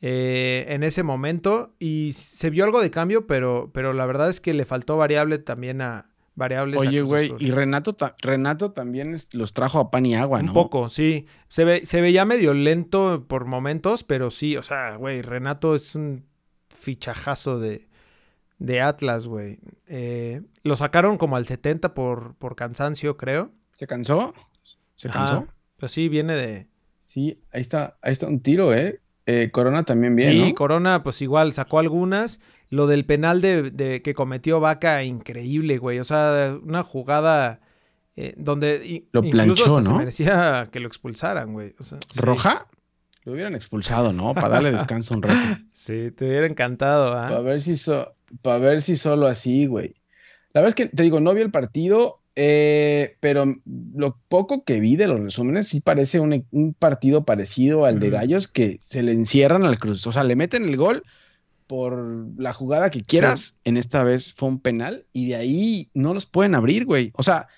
[0.00, 4.40] eh, en ese momento y se vio algo de cambio, pero, pero la verdad es
[4.40, 6.80] que le faltó variable también a variables.
[6.80, 10.50] Oye, güey, y Renato, Renato también los trajo a pan y agua, ¿no?
[10.50, 11.26] Un poco, sí.
[11.48, 15.94] Se, ve, se veía medio lento por momentos, pero sí, o sea, güey, Renato es
[15.94, 16.24] un
[16.82, 17.88] fichajazo de,
[18.58, 19.58] de Atlas, güey.
[19.86, 23.52] Eh, lo sacaron como al 70 por, por cansancio, creo.
[23.72, 24.34] ¿Se cansó?
[24.94, 25.46] ¿Se cansó?
[25.78, 26.68] pues sí, viene de...
[27.04, 29.00] Sí, ahí está, ahí está un tiro, ¿eh?
[29.26, 30.30] Eh, Corona también bien.
[30.30, 32.40] Sí, Corona, pues igual sacó algunas.
[32.70, 35.98] Lo del penal de, que cometió Vaca, increíble, güey.
[35.98, 37.60] O sea, una jugada
[38.16, 39.82] eh, donde lo planchó, ¿no?
[39.82, 41.74] se merecía que lo expulsaran, güey.
[42.16, 42.66] ¿Roja?
[43.24, 44.34] Lo hubieran expulsado, ¿no?
[44.34, 45.46] Para darle descanso un rato.
[45.72, 47.28] Sí, te hubiera encantado, ¿ah?
[47.28, 47.74] Para ver si
[48.42, 49.94] para ver si solo así, güey.
[50.52, 52.18] La verdad es que te digo, no vi el partido.
[52.34, 53.56] Eh, pero
[53.94, 56.46] lo poco que vi de los resúmenes sí parece un,
[56.78, 60.06] partido parecido al de Gallos que se le encierran al Cruz.
[60.06, 61.02] O sea, le meten el gol
[61.66, 63.58] por la jugada que quieras.
[63.64, 67.12] En esta vez fue un penal y de ahí no los pueden abrir, güey.
[67.14, 67.48] O sea,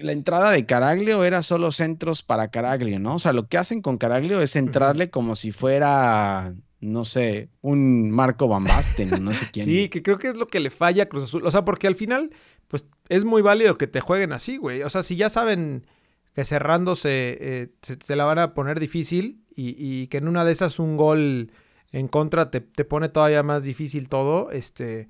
[0.00, 3.16] la entrada de Caraglio era solo centros para Caraglio, ¿no?
[3.16, 8.10] O sea, lo que hacen con Caraglio es entrarle como si fuera, no sé, un
[8.10, 9.66] Marco Bambasten, no sé quién.
[9.66, 11.46] Sí, que creo que es lo que le falla a Cruz Azul.
[11.46, 12.30] O sea, porque al final
[12.70, 14.82] pues es muy válido que te jueguen así, güey.
[14.82, 15.86] O sea, si ya saben
[16.34, 20.78] que cerrándose eh, se, la van a poner difícil y, que en una de esas
[20.78, 21.52] un gol
[21.92, 25.08] en contra te, pone todavía más difícil todo, este,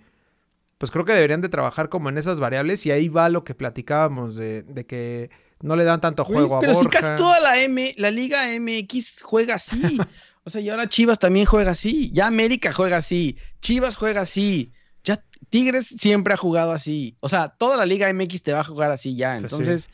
[0.81, 3.55] pues creo que deberían de trabajar como en esas variables y ahí va lo que
[3.55, 5.29] platicábamos de, que
[5.61, 6.61] no le dan tanto juego a Borja.
[6.61, 9.99] Pero si casi toda la M, la Liga MX juega así.
[10.45, 12.11] o sea, y ahora Chivas también juega así.
[12.15, 13.37] Ya América juega así.
[13.61, 14.73] Chivas juega así.
[15.05, 17.15] Ya Tigres siempre ha jugado así.
[17.21, 19.33] O sea, toda la Liga MX te va a jugar así ya.
[19.39, 19.91] Pues Entonces,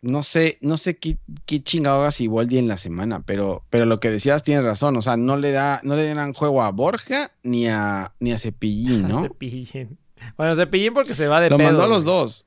[0.00, 3.84] no sé, no sé qué, qué chingado hagas igual día en la semana, pero, pero
[3.84, 4.96] lo que decías tiene razón.
[4.96, 8.38] O sea, no le da, no le dan juego a Borja ni a, ni a
[8.38, 9.20] Cepillín, ¿no?
[9.20, 9.98] Cepillín.
[10.36, 12.44] Bueno, Cepillín porque se va de Lo mandó a los dos.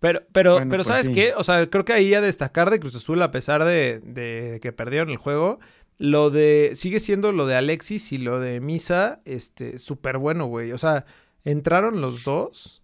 [0.00, 1.32] Pero, pero, pero pues ¿sabes qué?
[1.34, 4.70] O sea, creo que ahí a destacar de Cruz Azul, a pesar de, de que
[4.70, 5.60] perdieron el juego,
[5.96, 6.72] lo de.
[6.74, 9.20] Sigue siendo lo de Alexis y lo de Misa.
[9.24, 10.72] Este, súper bueno, güey.
[10.72, 11.06] O sea,
[11.44, 12.82] entraron los dos.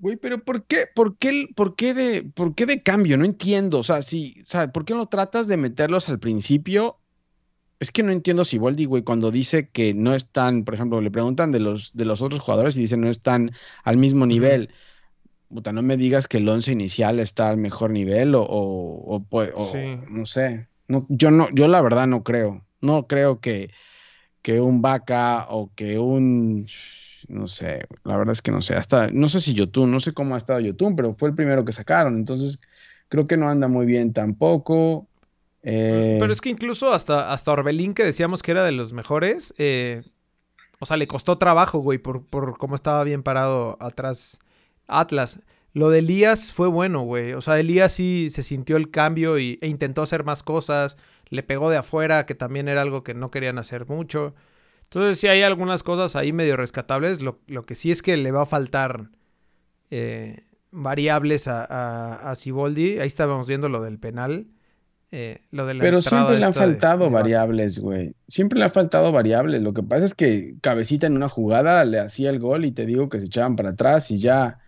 [0.00, 3.18] Güey, pero ¿por qué, por qué, por qué de, por qué de cambio?
[3.18, 3.78] No entiendo.
[3.78, 6.96] O sea, sí, o sea, ¿por qué no tratas de meterlos al principio?
[7.80, 11.10] Es que no entiendo si Waldi, güey, cuando dice que no están, por ejemplo, le
[11.10, 13.52] preguntan de los, de los otros jugadores y dicen no están
[13.84, 14.70] al mismo nivel.
[15.48, 19.20] Puta, no me digas que el once inicial está al mejor nivel o, o, o,
[19.24, 19.52] pues,
[20.08, 20.68] no sé.
[20.88, 22.64] No, yo no, yo la verdad no creo.
[22.80, 23.70] No creo que,
[24.40, 26.66] que un Vaca o que un
[27.30, 30.12] no sé, la verdad es que no sé, hasta, no sé si YouTube, no sé
[30.12, 32.60] cómo ha estado YouTube, pero fue el primero que sacaron, entonces
[33.08, 35.06] creo que no anda muy bien tampoco.
[35.62, 39.54] Eh, pero es que incluso hasta, hasta Orbelín, que decíamos que era de los mejores,
[39.58, 40.02] eh,
[40.80, 44.38] o sea, le costó trabajo, güey, por, por cómo estaba bien parado atrás
[44.86, 45.40] Atlas.
[45.72, 47.34] Lo de Elías fue bueno, güey.
[47.34, 50.96] O sea, Elías sí se sintió el cambio y, e intentó hacer más cosas.
[51.28, 54.34] Le pegó de afuera, que también era algo que no querían hacer mucho.
[54.90, 57.20] Entonces sí hay algunas cosas ahí medio rescatables.
[57.22, 59.10] Lo, que sí es que le va a faltar
[59.90, 62.98] eh, variables a, a, a Ciboldi.
[62.98, 64.48] Ahí estábamos viendo lo del penal.
[65.12, 68.14] Eh, lo de Pero siempre le han faltado variables, güey.
[68.28, 69.62] Siempre le han faltado variables.
[69.62, 72.86] Lo que pasa es que Cabecita en una jugada le hacía el gol y te
[72.86, 74.58] digo que se echaban para atrás y ya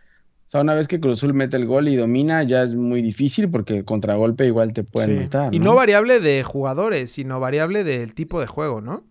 [0.53, 3.51] sea, una vez que Cruz Azul mete el gol y domina, ya es muy difícil
[3.51, 5.55] porque el contragolpe igual te pueden matar.
[5.55, 9.03] Y no variable de jugadores, sino variable del tipo de juego, ¿no?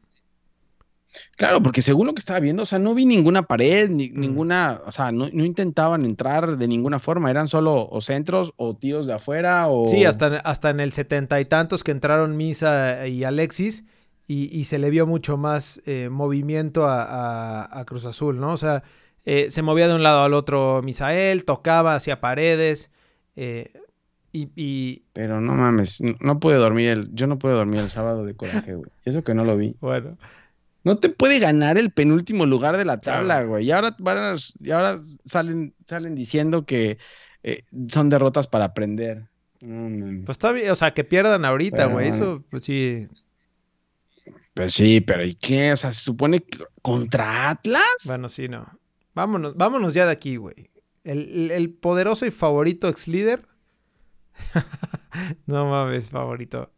[1.37, 4.19] Claro, porque según lo que estaba viendo, o sea, no vi ninguna pared, ni, mm.
[4.19, 9.07] ninguna, o sea, no, intentaban entrar de ninguna forma, eran solo o centros o tiros
[9.07, 9.87] de afuera o...
[9.87, 13.85] Sí, hasta, hasta en el setenta y tantos que entraron Misa y Alexis
[14.27, 18.53] y, se le vio mucho más eh, movimiento a, Cruz Azul, ¿no?
[18.53, 18.81] O sea,
[19.25, 22.91] eh, se movía de un lado al otro Misael, tocaba hacia paredes
[23.35, 23.73] eh,
[24.31, 27.13] y, Pero no mames, no, pude dormir el...
[27.13, 28.89] Yo no pude dormir el sábado de coraje, güey.
[29.03, 29.75] Eso que no lo vi.
[29.81, 30.17] Bueno...
[30.83, 33.65] No te puede ganar el penúltimo lugar de la tabla, güey.
[33.65, 33.95] Y ahora,
[34.59, 36.97] y ahora salen, salen diciendo que
[37.43, 39.27] eh, son derrotas para aprender.
[39.59, 42.07] pues está bien, o sea, que pierdan ahorita, güey.
[42.07, 43.07] Eso, pues sí.
[44.55, 45.71] Pues sí, pero ¿y qué?
[45.71, 48.03] O sea, se supone que contra Atlas.
[48.05, 48.67] Bueno, sí, no.
[49.13, 50.71] Vámonos, vámonos ya de aquí, güey.
[51.03, 53.47] El, el poderoso y favorito ex líder.
[55.45, 56.71] no mames, favorito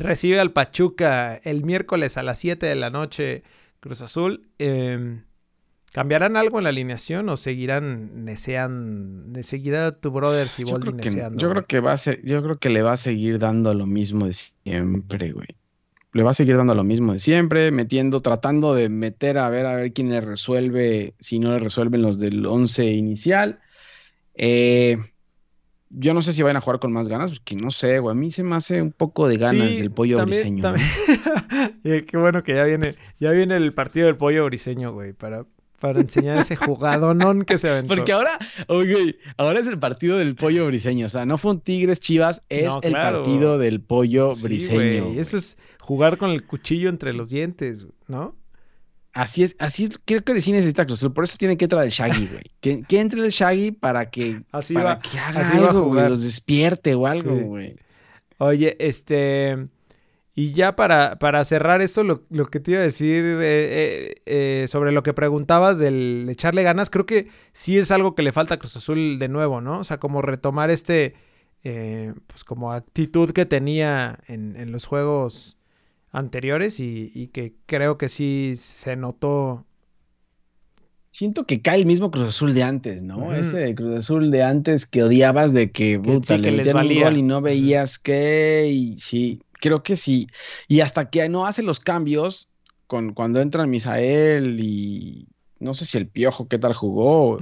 [0.00, 3.42] recibe al Pachuca el miércoles a las 7 de la noche
[3.80, 4.48] Cruz Azul.
[4.58, 5.22] Em,
[5.94, 9.40] ¿Cambiarán algo en la alineación o seguirán neceando?
[9.44, 11.38] ¿Seguirá tu brother Siboldi neceando?
[11.38, 13.86] yo creo que va a ser, yo creo que le va a seguir dando lo
[13.86, 15.46] mismo de siempre, güey.
[16.12, 19.66] Le va a seguir dando lo mismo de siempre, metiendo, tratando de meter a ver
[19.66, 23.60] a ver quién le resuelve, si no le resuelven los del 11 inicial.
[24.34, 24.98] Eh,
[25.96, 28.12] yo no sé si van a jugar con más ganas, porque no sé, güey.
[28.12, 30.62] A mí se me hace un poco de ganas del pollo briseño.
[31.82, 35.44] Qué bueno que ya viene, ya viene el partido del pollo briseño, güey, para,
[35.80, 37.94] para enseñar ese jugadonón que se aventó.
[37.94, 41.06] Porque ahora, oye, ahora es el partido del pollo briseño.
[41.06, 45.20] O sea, no fue un Tigres Chivas, es el partido del pollo briseño.
[45.20, 48.34] Eso es jugar con el cuchillo entre los dientes, ¿no?
[49.14, 51.90] Así es, así es, creo que sí necesita Cruz por eso tiene que entrar el
[51.90, 52.42] Shaggy, güey.
[52.60, 56.94] Que, que, entre el Shaggy para que, así para que haga algo, güey, los despierte
[56.94, 57.76] o algo, güey.
[58.38, 59.68] Oye, este,
[60.34, 64.66] y ya para, para cerrar esto, lo, que te iba a decir eh, eh, eh,
[64.66, 68.54] sobre lo que preguntabas del echarle ganas, creo que sí es algo que le falta
[68.54, 69.78] a Cruz Azul de nuevo, ¿no?
[69.78, 71.14] O sea, como retomar este,
[71.62, 75.56] pues como actitud que tenía en, en los juegos
[76.14, 79.66] anteriores y, que creo que sí se notó.
[81.10, 83.34] Siento que cae el mismo Cruz Azul de antes, ¿no?
[83.34, 87.22] Ese Cruz Azul de antes que odiabas de que, puta, le les un gol y
[87.22, 90.28] no veías qué, y sí, creo que sí.
[90.68, 92.48] Y hasta que no hace los cambios,
[92.86, 95.26] con, cuando entran Misael y
[95.58, 97.40] no sé si el Piojo qué tal jugó,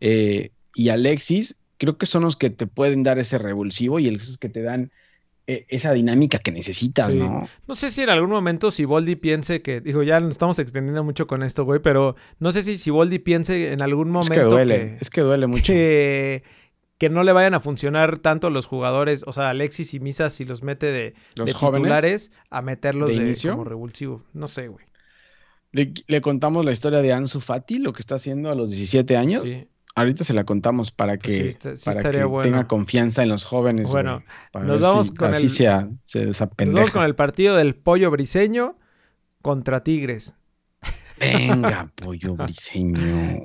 [0.00, 4.38] eh, y Alexis, creo que son los que te pueden dar ese revulsivo y esos
[4.38, 4.92] que te dan
[5.46, 7.48] esa dinámica que necesitas, ¿no?
[7.66, 11.02] No sé si en algún momento si Boldi piense que, digo, ya nos estamos extendiendo
[11.02, 14.34] mucho con esto, güey, pero no sé si si Boldi piense en algún momento.
[14.34, 15.72] Es que duele, es que duele mucho.
[15.72, 16.42] Que,
[17.10, 20.62] no le vayan a funcionar tanto los jugadores, o sea, Alexis y Misa, si los
[20.62, 24.22] mete de, los titulares, a meterlos de, como revulsivo.
[24.32, 24.86] No sé, güey.
[25.72, 29.16] Le, le, contamos la historia de Ansu Fati, lo que está haciendo a los 17
[29.16, 29.42] años.
[29.44, 29.66] Sí.
[29.94, 31.54] Ahorita se la contamos para que,
[32.42, 33.90] tenga confianza en los jóvenes.
[33.90, 34.22] Bueno,
[34.54, 38.78] nos vamos con el, nos vamos con el partido del pollo briseño
[39.42, 40.34] contra Tigres.
[41.18, 43.44] Venga, pollo briseño.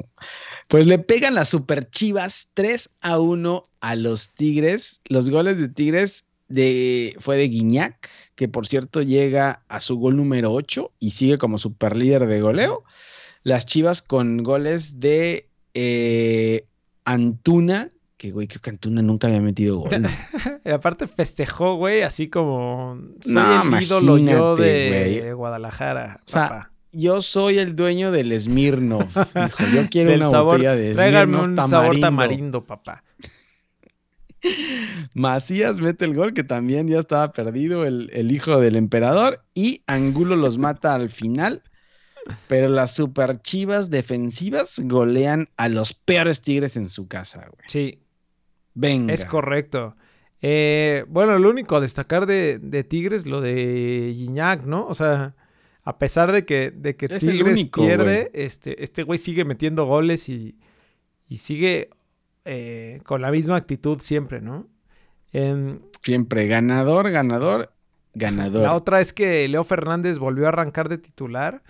[0.70, 5.02] Pues le pegan las super chivas 3 a 1 a los Tigres.
[5.06, 10.16] Los goles de Tigres de, fue de Guiñac, que por cierto llega a su gol
[10.16, 12.84] número 8 y sigue como super líder de goleo.
[13.44, 15.47] Las chivas con goles de
[15.80, 16.66] eh,
[17.06, 19.90] Antuna, que güey, creo que Antuna nunca había metido gol.
[20.66, 26.22] y aparte festejó, güey, así como soy el ídolo yo de Guadalajara.
[26.26, 29.16] O sea, yo soy el dueño del Smirnoff.
[29.36, 33.04] Dijo, yo quiero una botella de Smirnoff un sabor tamarindo, papá.
[35.14, 39.44] Macías mete el gol, que también ya estaba perdido el, el hijo del emperador.
[39.54, 41.62] Y Angulo los mata al final.
[42.48, 47.66] Pero las super chivas defensivas golean a los peores tigres en su casa, güey.
[47.68, 48.00] Sí.
[48.74, 49.14] Venga.
[49.14, 49.96] Es correcto.
[50.42, 54.86] Eh, bueno, lo único a destacar de, Tigres, lo de Gignac, ¿no?
[54.88, 55.36] O sea,
[55.84, 60.56] a pesar de que, de que Tigres pierde, este, este güey sigue metiendo goles y,
[61.32, 61.90] sigue
[62.46, 64.68] eh, con la misma actitud siempre, ¿no?
[66.02, 67.72] siempre ganador, ganador,
[68.14, 68.64] ganador.
[68.64, 71.62] La otra es que Leo Fernández volvió a arrancar de titular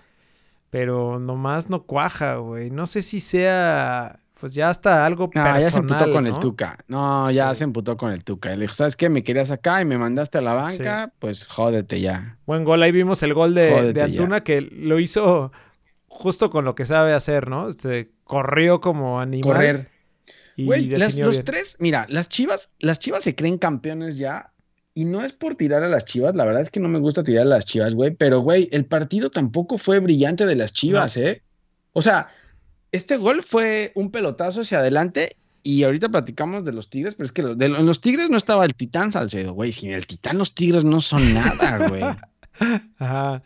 [0.70, 2.70] pero nomás no cuaja, güey.
[2.70, 6.38] No sé si sea, pues ya hasta algo personal, ah, ya se emputó con el
[6.38, 6.78] Tuca.
[6.88, 8.50] No, ya se emputó con el Tuca.
[8.50, 9.08] Le dijo, ¿sabes qué?
[9.08, 12.38] Me querías acá y me mandaste a la banca, pues jódete ya.
[12.46, 12.82] Buen gol.
[12.82, 15.52] Ahí vimos el gol de, de Antuna que lo hizo
[16.06, 17.68] justo con lo que sabe hacer, ¿no?
[17.68, 19.42] Este, corrió como animal.
[19.42, 19.90] Correr.
[20.56, 24.52] Güey, los tres, mira, las Chivas, las Chivas se creen campeones ya
[24.98, 27.22] y no es por tirar a las Chivas, la verdad es que no me gusta
[27.22, 31.16] tirar a las Chivas, güey, pero güey, el partido tampoco fue brillante de las Chivas,
[31.16, 31.40] ¿eh?
[31.92, 32.30] O sea,
[32.90, 37.30] este gol fue un pelotazo hacia adelante y ahorita platicamos de los Tigres, pero es
[37.30, 39.70] que en los Tigres no estaba el Titán Salcedo, güey.
[39.70, 42.02] Sin el Titán los Tigres no son nada, güey.
[42.98, 43.44] Ajá.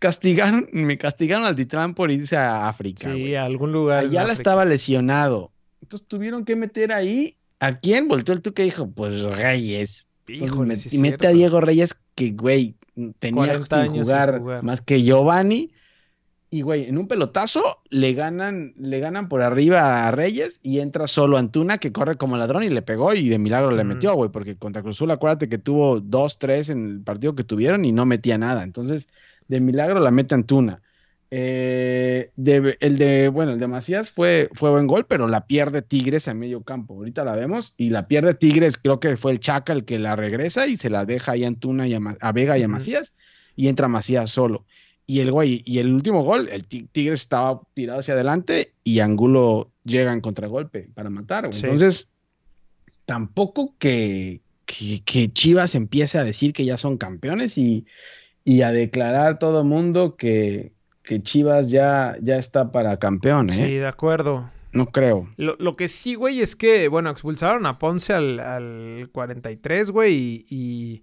[0.00, 3.10] Castigaron, me castigaron al Titán por irse a África.
[3.10, 4.10] Sí, a algún lugar.
[4.10, 5.50] Ya la estaba lesionado.
[5.80, 7.38] Entonces tuvieron que meter ahí.
[7.58, 8.06] ¿A quién?
[8.06, 10.06] Volteó el tú que dijo, pues Reyes.
[10.34, 12.74] Híjole, y mete a Diego Reyes, que, güey,
[13.18, 15.70] tenía sin jugar más que Giovanni
[16.52, 21.06] y, güey, en un pelotazo le ganan, le ganan por arriba a Reyes y entra
[21.06, 24.30] solo Antuna que corre como ladrón y le pegó y de milagro le metió, güey,
[24.30, 28.04] porque contra Cruzul, acuérdate que tuvo dos, tres en el partido que tuvieron y no
[28.04, 28.64] metía nada.
[28.64, 29.08] Entonces,
[29.46, 30.82] de milagro la mete Antuna.
[31.32, 36.26] Eh, el de, bueno, el de Macías fue, fue buen gol, pero la pierde Tigres
[36.28, 36.94] a medio campo.
[36.94, 40.16] Ahorita la vemos y la pierde Tigres, creo que fue el Chaca el que la
[40.16, 43.14] regresa y se la deja ahí a Antuna y a, Vega y a Macías
[43.54, 44.64] y entra Macías solo.
[45.06, 49.70] Y el güey, y el último gol, el Tigre estaba tirado hacia adelante y Angulo
[49.84, 51.50] llega en contragolpe para matar.
[51.52, 52.10] Entonces,
[53.06, 57.86] tampoco que, que, Chivas empiece a decir que ya son campeones y,
[58.62, 60.72] a declarar todo mundo que,
[61.10, 63.50] que Chivas ya, ya está para campeón.
[63.50, 63.52] ¿eh?
[63.52, 64.48] Sí, de acuerdo.
[64.70, 65.28] No creo.
[65.36, 71.02] Lo, que sí, güey, es que, bueno, expulsaron a Ponce al, al 43, güey, y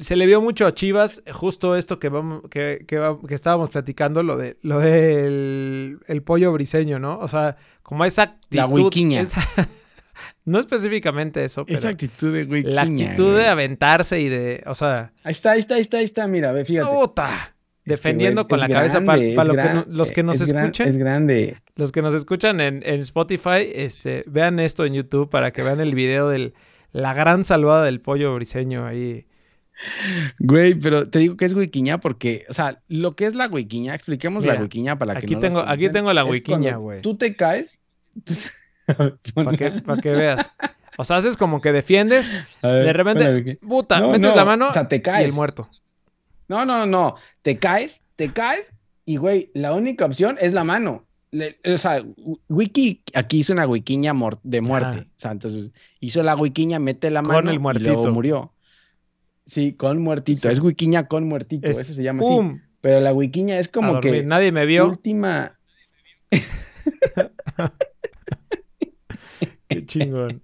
[0.00, 4.36] se le vio mucho a Chivas justo esto que vamos que, que, estábamos platicando lo
[4.36, 7.18] de lo del el pollo briseño, ¿no?
[7.18, 9.24] O sea, como esa actitud la wikiña.
[10.44, 14.76] no específicamente eso, pero esa actitud de wikiña, La actitud de aventarse y de, o
[14.76, 16.88] sea, ahí está, ahí está, ahí está, ahí está, mira, ve, fíjate.
[16.88, 17.55] Puta.
[17.86, 20.88] Defendiendo con la cabeza para los que nos escuchan.
[20.88, 21.56] Es grande.
[21.76, 25.80] Los que nos escuchan en, en Spotify, este, vean esto en YouTube para que vean
[25.80, 26.52] el video de
[26.92, 29.26] la gran salvada del pollo briseño ahí
[30.38, 33.94] Güey, pero te digo que es huiquiña porque, o sea, lo que es la huiquiña,
[33.94, 37.02] expliquemos la huiquiña para que aquí tengo, Aquí tengo la huiquiña, güey.
[37.02, 37.78] Tú te caes.
[39.34, 40.54] para que, veas.
[40.96, 45.22] O sea, haces como que defiendes, de repente, puta, metes la mano te caes.
[45.22, 45.68] y el muerto.
[46.48, 47.16] No, no, no.
[47.42, 48.72] Te caes, te caes
[49.04, 51.06] y, güey, la única opción es la mano.
[51.64, 52.04] o sea,
[52.48, 55.00] Wiki aquí hizo una huiquiña de muerte.
[55.00, 58.52] O sea, entonces hizo la huiquiña, mete la mano el y luego murió.
[59.46, 60.50] Sí, con muertito.
[60.50, 61.70] Es wikiña con muertito.
[61.70, 62.60] Ese se llama así.
[62.80, 64.24] Pero la wikiña es como que.
[64.24, 64.88] Nadie me vio.
[64.88, 65.58] Última.
[69.68, 70.42] Qué chingón.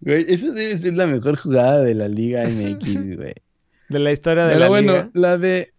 [0.00, 3.34] Güey, esa debe ser la mejor jugada de la Liga MX, güey.
[3.92, 5.10] De la historia de la bueno, Liga.
[5.14, 5.72] la de.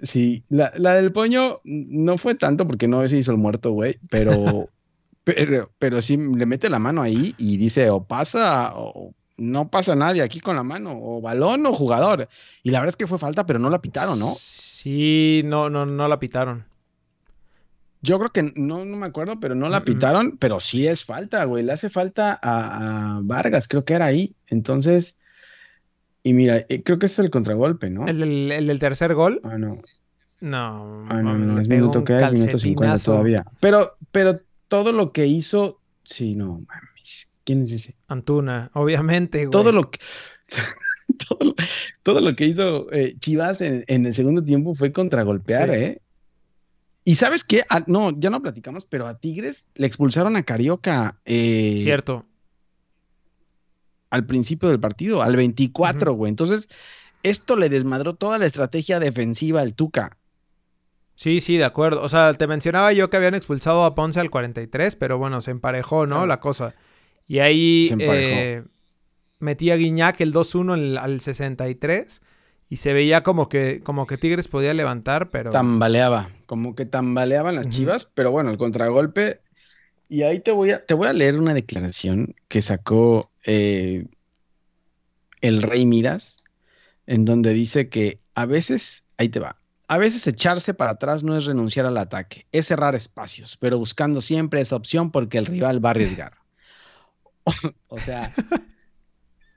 [0.00, 3.98] Sí, la, la, del poño no fue tanto porque no se hizo el muerto, güey,
[4.10, 4.68] pero,
[5.24, 9.94] pero, pero sí le mete la mano ahí y dice o pasa o no pasa
[9.94, 12.28] nadie aquí con la mano, o balón o jugador.
[12.62, 14.34] Y la verdad es que fue falta, pero no la pitaron, ¿no?
[14.36, 16.66] Sí, no, no, no la pitaron.
[18.00, 21.44] Yo creo que no, no me acuerdo, pero no la pitaron, pero sí es falta,
[21.44, 21.64] güey.
[21.64, 24.36] Le hace falta a, Vargas, creo que era ahí.
[24.46, 25.17] Entonces,
[26.28, 28.06] y mira, eh, creo que ese es el contragolpe, ¿no?
[28.06, 29.40] ¿El del, tercer gol?
[29.44, 29.80] Ah, no.
[30.40, 33.46] No, ah, no, no, es minuto que es, minuto 50 todavía.
[33.60, 34.38] Pero, pero
[34.68, 36.66] todo lo que hizo, sí, no,
[37.44, 37.96] ¿Quién es ese?
[38.08, 39.50] Antuna, obviamente, güey.
[39.50, 40.00] Todo lo que.
[42.02, 46.02] todo, lo, que hizo eh, Chivas en, el segundo tiempo fue contragolpear, ¿eh?
[47.04, 47.64] Y sabes qué?
[47.70, 51.16] Ah, no, ya no platicamos, pero a Tigres le expulsaron a Carioca.
[51.24, 52.26] Eh, Cierto.
[54.10, 56.30] Al principio del partido, al 24, güey.
[56.30, 56.68] Entonces,
[57.22, 60.16] esto le desmadró toda la estrategia defensiva al Tuca.
[61.14, 62.02] Sí, sí, de acuerdo.
[62.02, 65.50] O sea, te mencionaba yo que habían expulsado a Ponce al 43, pero bueno, se
[65.50, 66.26] emparejó, ¿no?
[66.26, 66.74] La cosa.
[67.26, 68.62] Y ahí eh,
[69.40, 72.22] metía Guiñac el 2-1 al 63
[72.70, 75.50] y se veía como que, como que Tigres podía levantar, pero...
[75.50, 79.40] Tambaleaba, como que tambaleaban las chivas, pero bueno, el contragolpe...
[80.10, 84.04] Y ahí te voy a, te voy a leer una declaración que sacó eh,
[85.40, 86.42] el Rey Miras,
[87.06, 91.34] en donde dice que a veces, ahí te va, a veces echarse para atrás no
[91.34, 95.82] es renunciar al ataque, es cerrar espacios, pero buscando siempre esa opción porque el rival
[95.82, 96.34] va a arriesgar.
[97.88, 98.34] o sea,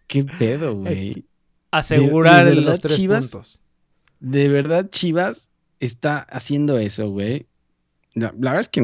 [0.07, 1.25] qué pedo, güey.
[1.71, 3.61] Asegurar los tres puntos.
[4.21, 5.49] De verdad, Chivas
[5.81, 7.47] está haciendo eso, güey.
[8.13, 8.81] La, verdad es que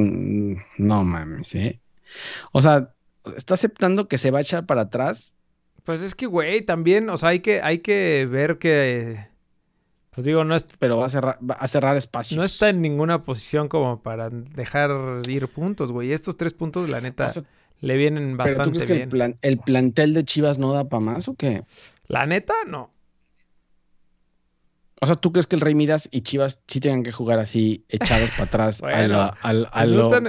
[0.78, 1.80] no mames, ¿eh?
[2.52, 2.94] O sea,
[3.36, 5.36] está aceptando que se va a echar para atrás.
[5.84, 9.28] Pues es que, güey, también, o sea, hay que, hay que ver que.
[10.12, 10.66] Pues digo, no es.
[10.80, 12.38] Pero va a cerrar, va a cerrar espacios.
[12.38, 14.92] No está en ninguna posición como para dejar
[15.28, 16.12] ir puntos, güey.
[16.12, 17.28] Estos tres puntos, la neta,
[17.80, 19.38] le vienen bastante ¿pero tú crees bien.
[19.42, 21.64] Que el, plantel de Chivas no da para más o qué?
[22.08, 22.92] La neta, no.
[25.00, 27.86] O sea, ¿tú crees que el Rey Midas y Chivas sí tengan que jugar así,
[27.90, 28.82] echados para atrás,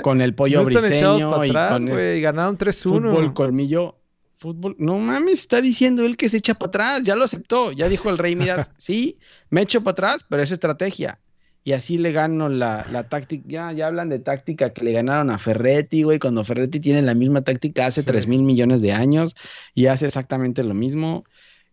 [0.03, 1.83] con el pollo no briseño y atrás,
[2.21, 2.83] ganaron 3-1.
[2.83, 3.99] Fútbol colmillo
[4.39, 4.77] fútbol.
[4.79, 7.03] No mames, está diciendo él que se echa para atrás.
[7.03, 7.73] Ya lo aceptó.
[7.73, 9.19] Ya dijo el Rey Midas, sí,
[9.51, 11.19] me echo para atrás, pero es estrategia.
[11.65, 13.45] Y así le gano la, la táctica.
[13.47, 17.15] Ya, ya hablan de táctica que le ganaron a Ferretti, güey, cuando Ferretti tiene la
[17.15, 19.37] misma táctica hace tres mil millones de años
[19.75, 21.25] y hace exactamente lo mismo.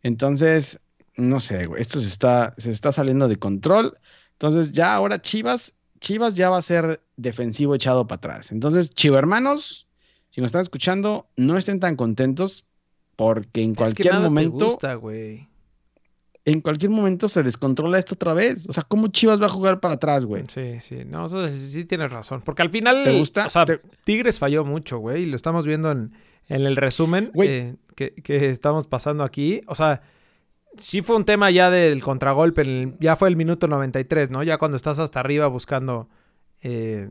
[0.04, 0.80] Entonces,
[1.18, 3.97] no sé, güey, esto se está, se está saliendo de control.
[4.34, 8.51] Entonces, ya ahora Chivas, Chivas ya va a ser defensivo echado para atrás.
[8.51, 9.88] Entonces, Chivo hermanos,
[10.30, 12.68] si nos están escuchando, no estén tan contentos
[13.16, 14.78] porque en cualquier momento.
[16.47, 18.70] En cualquier momento se descontrola esto otra vez.
[18.70, 20.43] O sea, ¿cómo Chivas va a jugar para atrás, güey?
[20.47, 21.03] Sí, sí.
[21.03, 22.41] No, eso sí, tienes razón.
[22.45, 23.03] Porque al final.
[23.03, 23.47] ¿Te gusta?
[23.47, 23.66] O sea,
[24.03, 25.24] Tigres falló mucho, güey.
[25.24, 26.11] Y lo estamos viendo en,
[26.47, 29.61] el resumen eh, que, estamos pasando aquí.
[29.66, 30.03] O sea,
[30.78, 32.93] sí fue un tema ya del contragolpe.
[32.99, 34.43] ya fue el minuto 93, ¿no?
[34.43, 36.09] Ya cuando estás hasta arriba buscando
[36.61, 37.09] eh,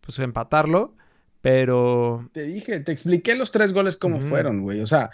[0.00, 0.94] pues empatarlo.
[1.40, 2.28] Pero.
[2.32, 4.80] Te dije, te expliqué los tres goles cómo fueron, güey.
[4.80, 5.10] O sea,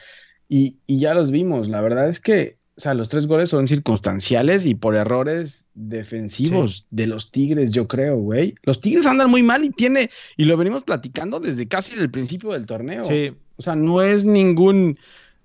[0.49, 1.69] y, ya los vimos.
[1.69, 6.87] La verdad es que, o sea, los tres goles son circunstanciales y por errores defensivos
[6.91, 8.55] de los Tigres, yo creo, güey.
[8.63, 12.53] Los Tigres andan muy mal y tiene, y lo venimos platicando desde casi el principio
[12.53, 13.05] del torneo.
[13.07, 13.33] Sí.
[13.57, 14.99] O sea, no es ningún,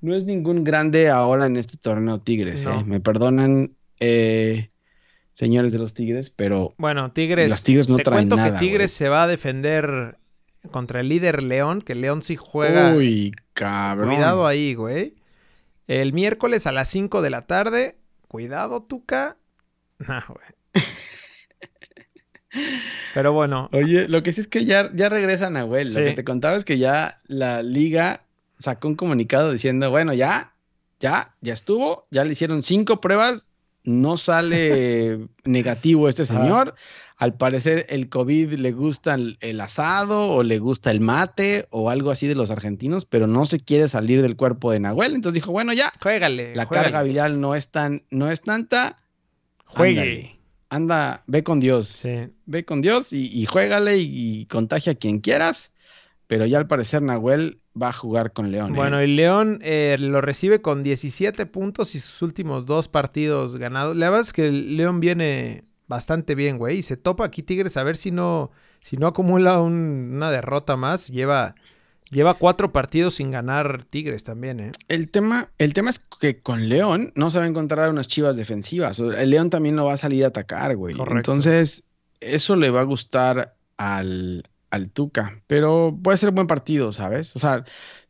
[0.03, 2.83] no es ningún grande ahora en este torneo Tigres, ¿eh?
[2.85, 3.71] Me perdonan.
[3.99, 4.69] Eh,
[5.31, 8.91] señores de los Tigres, pero bueno, Tigres, los Tigres no te traen cuento que Tigres
[8.91, 10.17] se va a defender
[10.71, 12.93] contra el líder León, que León sí juega.
[12.93, 14.09] Uy, cabrón.
[14.09, 15.15] Cuidado ahí, güey.
[15.87, 17.95] El miércoles a las 5 de la tarde.
[18.27, 19.37] Cuidado, Tuca.
[20.05, 20.83] Nah, güey.
[23.13, 23.69] Pero bueno.
[23.71, 25.93] Oye, lo que sí es que ya, ya regresa Nahuel.
[25.93, 28.23] Lo que te contaba es que ya la liga
[28.63, 30.53] sacó un comunicado diciendo, bueno, ya,
[30.99, 33.45] ya, ya estuvo, ya le hicieron cinco pruebas,
[33.83, 36.75] no sale negativo este señor.
[37.17, 42.09] Al parecer el COVID le gusta el, asado o le gusta el mate o algo
[42.09, 45.13] así de los argentinos, pero no se quiere salir del cuerpo de Nahuel.
[45.13, 45.91] Entonces dijo, bueno, ya.
[46.01, 46.55] Juégale.
[46.55, 48.97] La carga viral no es, tan, no es tanta.
[49.65, 50.39] Juegue.
[50.69, 52.03] Anda, ve con Dios.
[52.45, 55.73] Ve con Dios y, y juégale y, contagia a quien quieras.
[56.27, 58.73] Pero ya al parecer Nahuel va a jugar con León.
[58.73, 58.75] ¿eh?
[58.75, 63.95] Bueno, y León eh, lo recibe con 17 puntos y sus últimos dos partidos ganados.
[63.97, 66.79] La verdad es que León viene bastante bien, güey.
[66.79, 68.51] Y se topa aquí Tigres a ver si no,
[68.81, 71.07] si no acumula una derrota más.
[71.07, 71.55] Lleva,
[72.11, 74.71] lleva cuatro partidos sin ganar Tigres también, ¿eh?
[74.87, 78.37] El tema, el tema es que con León no se va a encontrar unas chivas
[78.37, 78.99] defensivas.
[78.99, 80.95] El León también no va a salir a atacar, güey.
[81.09, 81.83] Entonces,
[82.19, 85.39] eso le va a gustar al, al Tuca.
[85.45, 87.35] Pero puede ser buen partido, ¿sabes?
[87.35, 87.63] O sea,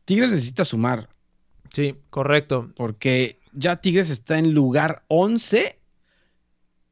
[0.06, 1.10] Tigres necesita sumar.
[1.70, 2.70] Sí, correcto.
[2.74, 5.78] Porque ya Tigres está en lugar 11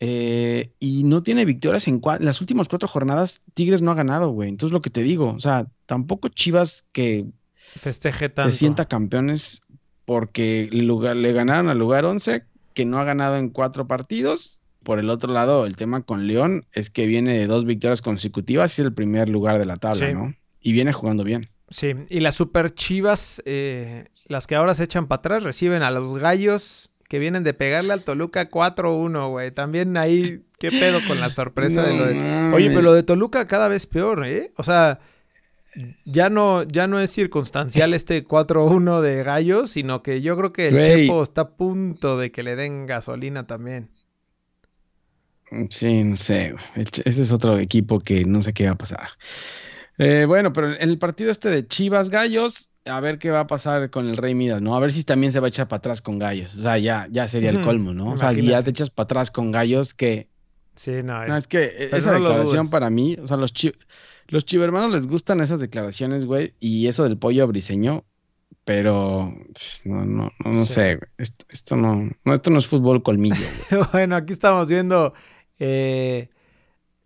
[0.01, 3.41] eh, y no tiene victorias en las últimas cuatro jornadas.
[3.55, 4.51] Tigres no ha ganado, güey.
[4.51, 7.25] Entonces, lo que te digo, o sea, tampoco Chivas que
[7.77, 8.51] festeje tanto.
[8.51, 9.63] Se sienta campeones
[10.05, 12.45] porque le ganaron al lugar 11,
[12.75, 14.61] que no ha ganado en cuatro partidos.
[14.83, 18.79] Por el otro lado, el tema con León es que viene de dos victorias consecutivas
[18.79, 20.35] y es el primer lugar de la tabla, ¿no?
[20.61, 21.49] Y viene jugando bien.
[21.71, 25.91] Sí, y las super chivas, eh, las que ahora se echan para atrás, reciben a
[25.91, 29.51] los gallos que vienen de pegarle al Toluca 4-1, güey.
[29.51, 32.53] También ahí, ¿qué pedo con la sorpresa de lo de...
[32.55, 34.53] Oye, pero lo de Toluca cada vez peor, ¿eh?
[34.57, 34.99] O sea,
[36.05, 40.69] ya no, ya no es circunstancial este 4-1 de Gallos, sino que yo creo que
[40.69, 43.91] el Chepo está a punto de que le den gasolina también.
[45.71, 46.55] Sí, no sé.
[46.75, 49.09] Ese es otro equipo que no sé qué va a pasar.
[49.99, 53.47] Eh, bueno, pero en el partido este de Chivas Gallos, a ver qué va a
[53.47, 54.75] pasar con el Rey Midas, ¿no?
[54.75, 56.57] A ver si también se va a echar para atrás con gallos.
[56.57, 58.13] O sea, ya, ya sería el colmo, ¿no?
[58.13, 60.29] O sea, si ya te echas para atrás con gallos, que.
[60.75, 61.25] Sí, no.
[61.27, 63.73] No, es que esa declaración para mí, o sea, los, chi...
[64.29, 68.05] los chivermanos les gustan esas declaraciones, güey, y eso del pollo briseño,
[68.65, 71.11] pero pues, no, no, no, sé, güey.
[71.51, 73.83] Esto, no, no, esto no es fútbol colmillo, güey.
[73.93, 75.13] bueno, aquí estamos viendo.
[75.59, 76.29] Eh,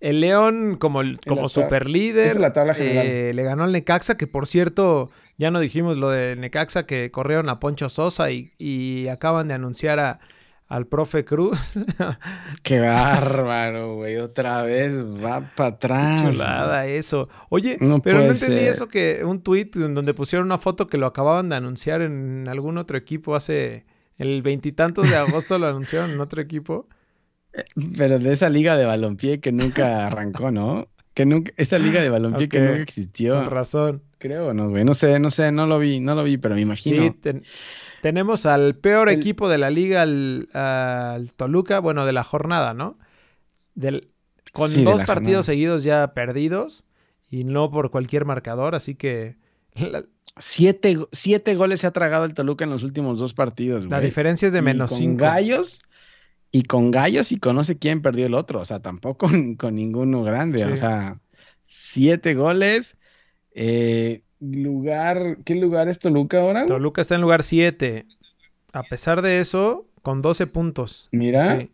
[0.00, 2.36] el León como, como super líder.
[2.78, 7.10] Eh, le ganó al Necaxa, que por cierto, ya no dijimos lo de Necaxa, que
[7.10, 10.20] corrieron a Poncho Sosa y, acaban de anunciar a,
[10.68, 11.58] al profe Cruz.
[12.62, 14.16] Qué bárbaro, güey.
[14.16, 16.22] Otra vez va para atrás.
[16.22, 17.28] Qué chulada eso.
[17.48, 21.48] Oye, pero no entendí eso que un tweet donde pusieron una foto que lo acababan
[21.48, 23.86] de anunciar en algún otro equipo hace
[24.18, 26.86] el veintitantos de agosto lo anunciaron en otro equipo.
[27.96, 30.88] Pero de esa liga de balompié que nunca arrancó, ¿no?
[31.14, 33.36] Que nunca, esa liga de balompié que nunca existió.
[33.36, 34.02] Con razón.
[34.18, 34.84] Creo, no, güey.
[34.84, 37.02] No sé, no sé, no lo vi, no lo vi, pero me imagino.
[37.02, 37.42] Sí,
[38.02, 42.98] tenemos al peor equipo de la liga, al, Toluca, bueno, de la jornada, ¿no?
[43.74, 44.08] Del,
[44.52, 46.84] con dos partidos seguidos ya perdidos
[47.30, 49.36] y no por cualquier marcador, así que...
[50.38, 53.86] Siete, siete, goles se ha tragado el Toluca en los últimos dos partidos.
[53.86, 55.24] La diferencia es de menos con cinco.
[55.24, 55.82] Gallos
[56.56, 59.28] y con Gallos y con no sé quién perdió el otro, o sea, tampoco
[59.58, 61.20] con, ninguno grande, o sea,
[61.62, 62.96] siete goles.
[63.52, 66.64] Eh, lugar, ¿qué lugar es Toluca ahora?
[66.64, 68.06] Toluca está en lugar siete.
[68.72, 71.08] A pesar de eso, con 12 puntos.
[71.12, 71.66] Mira.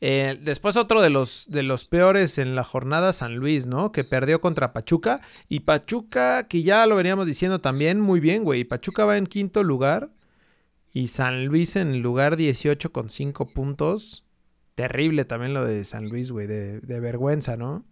[0.00, 3.92] Eh, después otro de los, de los peores en la jornada, San Luis, ¿no?
[3.92, 5.20] Que perdió contra Pachuca.
[5.50, 8.64] Y Pachuca, que ya lo veníamos diciendo también, muy bien, güey.
[8.64, 10.08] Pachuca va en quinto lugar.
[10.96, 14.26] Y San Luis en lugar 18 con 5 puntos.
[14.76, 16.46] Terrible también lo de San Luis, güey.
[16.46, 17.84] De, vergüenza, ¿no?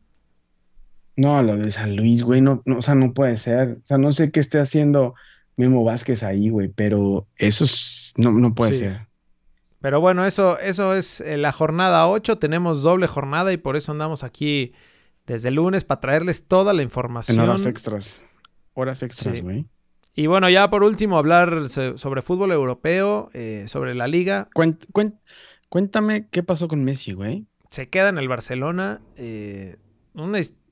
[1.17, 2.41] No, lo de San Luis, güey.
[2.41, 3.79] No, no, o sea, no puede ser.
[3.83, 5.15] O sea, no sé qué esté haciendo
[5.57, 6.69] Memo Vázquez ahí, güey.
[6.69, 7.65] Pero eso
[8.17, 9.09] no, no puede ser.
[9.81, 12.39] Pero bueno, eso, eso es eh, la jornada 8.
[12.39, 14.75] Tenemos doble jornada y por eso andamos aquí
[15.27, 17.37] desde el lunes para traerles toda la información.
[17.37, 18.25] En horas extras.
[18.75, 19.67] Horas extras, güey.
[20.15, 24.49] Y bueno, ya por último, hablar sobre fútbol europeo, eh, sobre la liga.
[25.69, 27.47] cuéntame qué pasó con Messi, güey.
[27.71, 29.01] Se queda en el Barcelona.
[29.17, 29.77] Eh,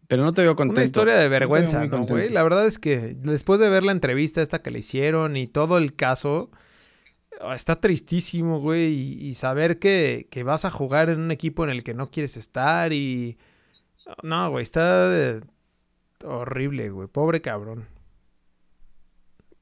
[0.08, 0.80] Pero no te veo contento.
[0.80, 2.28] Una historia de vergüenza, ¿no, güey?
[2.28, 5.78] La verdad es que después de ver la entrevista esta que le hicieron y todo
[5.78, 6.50] el caso,
[7.40, 11.82] Ah, está tristísimo, güey, y, saber que, vas a jugar en un equipo en el
[11.82, 13.38] que no quieres estar y...
[14.22, 15.40] No, güey, está
[16.24, 17.86] horrible, güey, pobre cabrón.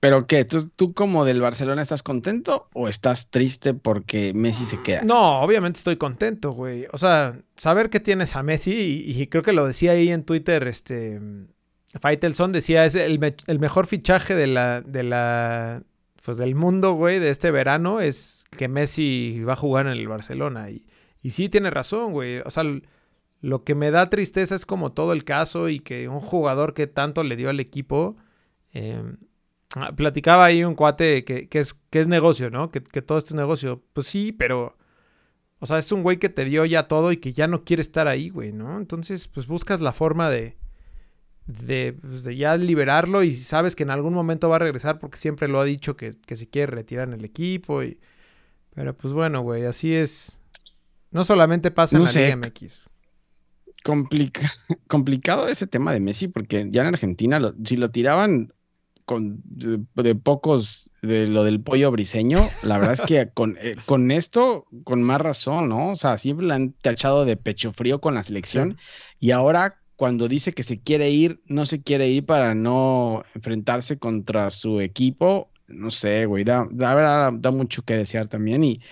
[0.00, 0.44] ¿Pero qué?
[0.44, 5.02] ¿Tú, ¿Tú como del Barcelona estás contento o estás triste porque Messi se queda?
[5.02, 6.86] No, obviamente estoy contento, güey.
[6.92, 10.66] O sea, saber que tienes a Messi, y, creo que lo decía ahí en Twitter,
[10.68, 11.20] este...
[12.00, 15.82] Faitelson decía, es el, el mejor fichaje de la, de la
[16.22, 20.06] pues del mundo, güey, de este verano es que Messi va a jugar en el
[20.06, 20.70] Barcelona.
[20.70, 20.84] Y,
[21.22, 22.40] y sí tiene razón, güey.
[22.40, 22.62] O sea,
[23.40, 26.86] lo que me da tristeza es como todo el caso y que un jugador que
[26.86, 28.16] tanto le dio al equipo...
[28.74, 29.02] Ah,
[29.96, 32.70] platicaba ahí un cuate que, es, que es negocio, ¿no?
[32.70, 33.82] Que, que todo esto es negocio.
[33.92, 34.76] Pues sí, pero...
[35.60, 37.82] O sea, es un güey que te dio ya todo y que ya no quiere
[37.82, 38.78] estar ahí, güey, ¿no?
[38.78, 40.56] Entonces, pues buscas la forma de,
[42.00, 45.48] pues, de, ya liberarlo y sabes que en algún momento va a regresar porque siempre
[45.48, 47.82] lo ha dicho que, se quiere retirar en el equipo.
[47.82, 47.98] Y...
[48.74, 50.40] Pero pues bueno, güey, así es.
[51.10, 52.80] No solamente pasa en la Liga MX.
[54.88, 58.52] complicado ese tema de Messi porque ya en Argentina, si lo tiraban
[59.08, 64.10] con, de, pocos de lo del pollo briseño, la verdad es que con, eh, con
[64.10, 65.92] esto, con más razón, ¿no?
[65.92, 68.76] O sea, siempre le han tachado de pecho frío con la selección
[69.18, 73.98] y ahora cuando dice que se quiere ir, no se quiere ir para no enfrentarse
[73.98, 75.48] contra su equipo.
[75.68, 78.82] No sé, güey, da, da, da mucho que desear también y,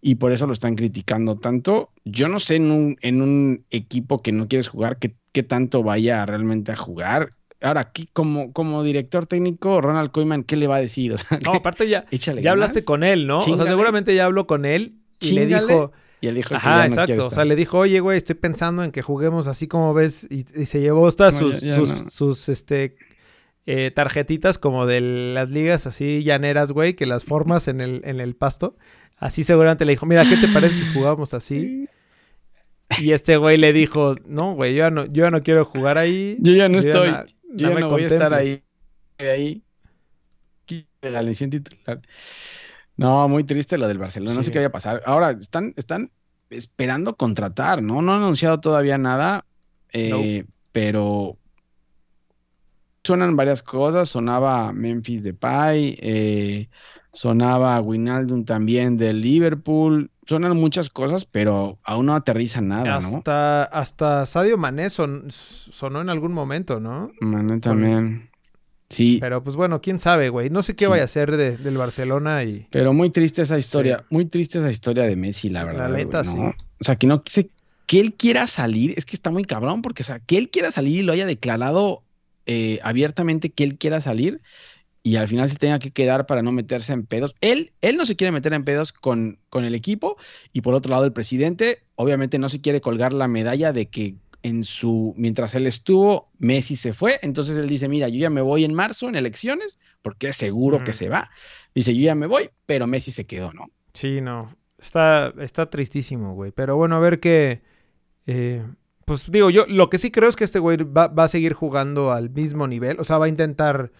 [0.00, 1.90] y por eso lo están criticando tanto.
[2.04, 5.82] Yo no sé en un, en un equipo que no quieres jugar, qué, qué tanto
[5.82, 7.32] vaya realmente a jugar.
[7.62, 11.14] Ahora, aquí como, como director técnico, Ronald Koeman, ¿qué le va a decir?
[11.44, 13.38] no, aparte ya, ya hablaste con él, ¿no?
[13.38, 17.26] o sea, seguramente ya habló con él y le dijo y él dijo Ajá, exacto.
[17.26, 20.26] O sea, le dijo, oye, güey, estoy pensando en que juguemos así como ves.
[20.30, 21.60] Y, se llevó hasta sus,
[22.10, 22.96] sus, este,
[23.66, 28.20] eh, tarjetitas como de las ligas así llaneras, güey, que las formas en el, en
[28.20, 28.76] el pasto.
[29.18, 31.88] Así seguramente le dijo, mira, ¿qué te parece si jugamos así?
[32.98, 36.36] Y este güey le dijo, no, güey, yo ya no, yo no quiero jugar ahí.
[36.40, 37.12] Yo ya no estoy.
[37.54, 38.62] Yo ya no voy a estar ahí.
[39.18, 39.62] Ahí.
[41.02, 42.00] La titular.
[42.96, 44.34] No, muy triste lo del Barcelona.
[44.34, 45.02] No sé qué vaya a pasar.
[45.06, 46.10] Ahora, están, están
[46.50, 48.02] esperando contratar, ¿no?
[48.02, 49.44] No han anunciado todavía nada,
[49.92, 51.36] eh, pero
[53.04, 54.08] suenan varias cosas.
[54.08, 56.68] Sonaba Memphis Depay, eh,
[57.12, 60.10] sonaba Winaldum también del Liverpool.
[60.26, 63.18] Suenan muchas cosas, pero aún no aterriza nada, ¿no?
[63.18, 67.12] Hasta, hasta Sadio Mané sonó en algún momento, ¿no?
[67.20, 68.28] Mané también.
[68.88, 69.18] Sí.
[69.20, 70.50] Pero pues bueno, quién sabe, güey.
[70.50, 72.66] No sé qué vaya a ser del Barcelona y.
[72.70, 74.04] Pero muy triste esa historia.
[74.10, 75.90] Muy triste esa historia de Messi, la verdad.
[75.90, 76.36] La neta, sí.
[76.36, 77.22] O sea, que no
[77.86, 80.72] que él quiera salir, es que está muy cabrón, porque, o sea, que él quiera
[80.72, 82.02] salir y lo haya declarado
[82.46, 84.40] eh, abiertamente que él quiera salir
[85.06, 87.36] y al final se tenga que quedar para no meterse en pedos.
[87.40, 90.16] Él, él no se quiere meter en pedos con, con el equipo
[90.52, 94.16] y por otro lado el presidente obviamente no se quiere colgar la medalla de que
[94.42, 98.40] en su, mientras él estuvo, Messi se fue, entonces él dice, mira, yo ya me
[98.40, 101.30] voy en marzo en elecciones, porque es seguro que se va.
[101.72, 103.70] Dice, yo ya me voy, pero Messi se quedó, ¿no?
[103.92, 104.56] Sí, no.
[104.76, 106.50] Está, está tristísimo, güey.
[106.50, 107.62] Pero bueno, a ver qué.
[108.26, 108.64] Eh,
[109.04, 111.52] pues digo, yo lo que sí creo es que este güey va, va, a seguir
[111.52, 112.98] jugando al mismo nivel.
[112.98, 113.92] O sea, va a intentar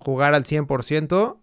[0.00, 1.36] jugar al 100%.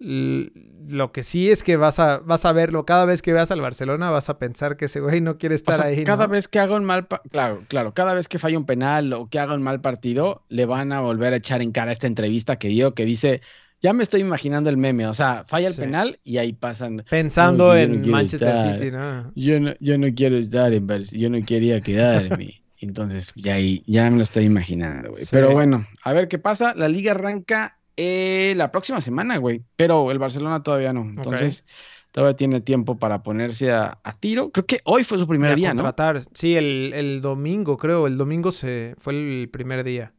[0.00, 3.60] Lo que sí es que vas a, vas a verlo cada vez que veas al
[3.60, 6.04] Barcelona, vas a pensar que ese güey no quiere estar ahí.
[6.04, 9.28] Cada vez que haga un mal, claro, claro, cada vez que falla un penal o
[9.28, 12.56] que haga un mal partido, le van a volver a echar en cara esta entrevista
[12.56, 13.40] que dio, que dice,
[13.80, 17.04] ya me estoy imaginando el meme, o sea, falla el penal y ahí pasan.
[17.08, 19.32] Pensando en Manchester City, ¿no?
[19.34, 19.74] Yo ¿no?
[19.78, 22.62] Yo no quiero estar en yo no quería quedarme.
[22.80, 25.24] Entonces, ya, ya me lo estoy imaginando, güey.
[25.30, 26.74] Pero bueno, a ver qué pasa.
[26.74, 29.62] La liga arranca eh, la próxima semana, güey.
[29.76, 31.02] Pero el Barcelona todavía no.
[31.02, 31.66] Entonces,
[32.10, 34.50] todavía tiene tiempo para ponerse a, tiro.
[34.50, 35.94] Creo que hoy fue su primer día, ¿no?
[36.32, 38.06] Sí, el, el, domingo, creo.
[38.06, 40.12] El domingo se fue el primer día.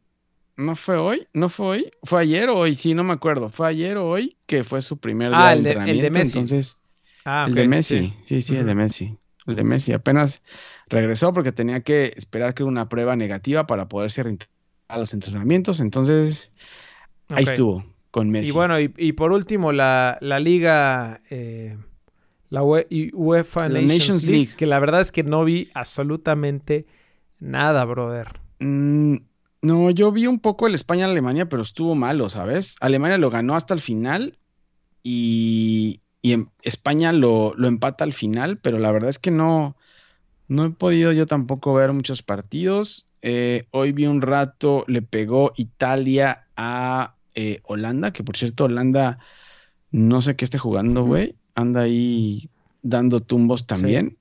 [0.56, 1.28] ¿No fue hoy?
[1.34, 1.90] ¿No fue hoy?
[2.02, 2.74] ¿Fue ayer o hoy?
[2.74, 3.50] Sí, no me acuerdo.
[3.50, 6.38] ¿Fue ayer o hoy que fue su primer día ah, de, el de Messi.
[6.38, 6.78] Entonces,
[7.26, 8.14] ah, el de Messi.
[8.22, 9.18] Sí, sí, el de Messi.
[9.46, 10.42] El de Messi apenas
[10.88, 14.56] regresó porque tenía que esperar que una prueba negativa para poderse reintegrar
[14.88, 15.80] a los entrenamientos.
[15.80, 16.52] Entonces,
[17.28, 18.50] Ahí estuvo, con Messi.
[18.50, 21.76] Y bueno, y, por último, la, la liga, eh,
[22.50, 26.86] la UEFA Nations, League, que la verdad es que no vi absolutamente
[27.38, 28.40] nada, brother.
[28.60, 29.16] Mm,
[29.62, 32.76] no, yo vi un poco el España-Alemania, pero estuvo malo, ¿sabes?
[32.80, 34.38] Alemania lo ganó hasta el final
[35.02, 39.76] y, y España lo, lo, empata al final, pero la verdad es que no,
[40.48, 43.06] no he podido yo tampoco ver muchos partidos.
[43.22, 49.18] Eh, hoy vi un rato, le pegó Italia a eh, Holanda, que por cierto, Holanda
[49.92, 51.36] no sé qué esté jugando, güey.
[51.54, 52.50] Anda ahí
[52.82, 54.18] dando tumbos también.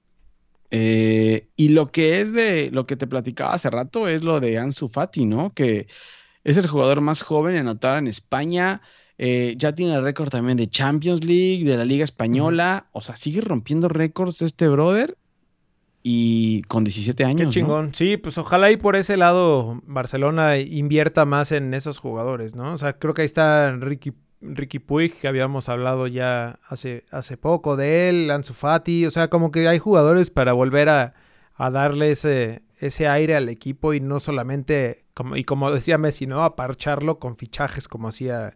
[0.70, 4.58] Eh, y lo que es de lo que te platicaba hace rato es lo de
[4.58, 5.54] Ansu Fati, ¿no?
[5.54, 5.88] Que
[6.44, 8.82] es el jugador más joven en anotar en España.
[9.18, 12.90] Eh, ya tiene el récord también de Champions League, de la Liga Española.
[12.92, 15.18] O sea, sigue rompiendo récords este brother
[16.08, 17.42] y con 17 años.
[17.42, 17.96] Qué chingón.
[17.96, 22.74] Sí, pues ojalá y por ese lado Barcelona invierta más en esos jugadores, ¿no?
[22.74, 27.38] O sea, creo que ahí está Ricky, Ricky Puig, que habíamos hablado ya hace, hace
[27.38, 31.16] poco de él, Ansu Fati, o sea, como que hay jugadores para volver a,
[31.58, 36.44] darle ese, ese aire al equipo y no solamente, como, y como decía Messi, ¿no?
[36.44, 38.56] Aparcharlo con fichajes como hacía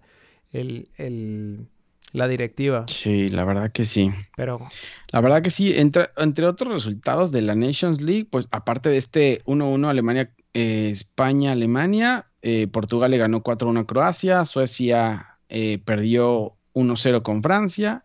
[0.52, 1.68] el, el
[2.12, 2.86] la directiva.
[2.88, 4.12] Sí, la verdad que sí.
[4.36, 4.60] Pero.
[5.12, 5.74] La verdad que sí.
[5.76, 10.89] Entre, entre otros resultados de la Nations League, pues aparte de este 1-1 Alemania, eh,
[10.91, 18.03] España, Alemania, eh, Portugal le ganó 4-1 a Croacia, Suecia eh, perdió 1-0 con Francia.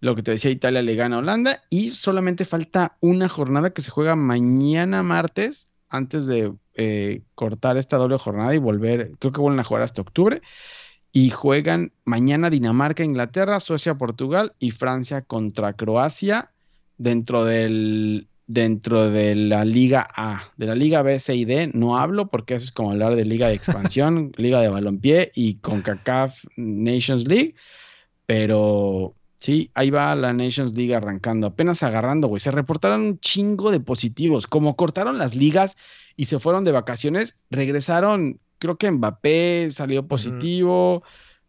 [0.00, 1.62] Lo que te decía, Italia le gana a Holanda.
[1.70, 6.52] Y solamente falta una jornada que se juega mañana martes, antes de
[7.34, 9.12] cortar esta doble jornada y volver.
[9.18, 10.40] Creo que vuelven a jugar hasta octubre
[11.12, 16.50] y juegan mañana Dinamarca, Inglaterra, Suecia, Portugal y Francia contra Croacia
[16.96, 21.96] dentro del dentro de la Liga A, de la Liga B, C y D no
[21.96, 25.82] hablo porque eso es como hablar de Liga de Expansión, Liga de Balompié y con
[25.82, 27.54] CACAF Nations League,
[28.26, 33.70] pero sí, ahí va la Nations League arrancando, apenas agarrando, güey, se reportaron un chingo
[33.70, 35.76] de positivos, como cortaron las ligas
[36.16, 41.02] y se fueron de vacaciones, regresaron creo que Mbappé salió positivo.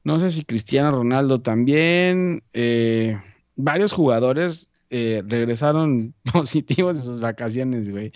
[0.03, 2.41] No sé si Cristiano Ronaldo también.
[2.53, 3.15] Eh,
[3.55, 8.11] varios jugadores eh, regresaron positivos de sus vacaciones, güey.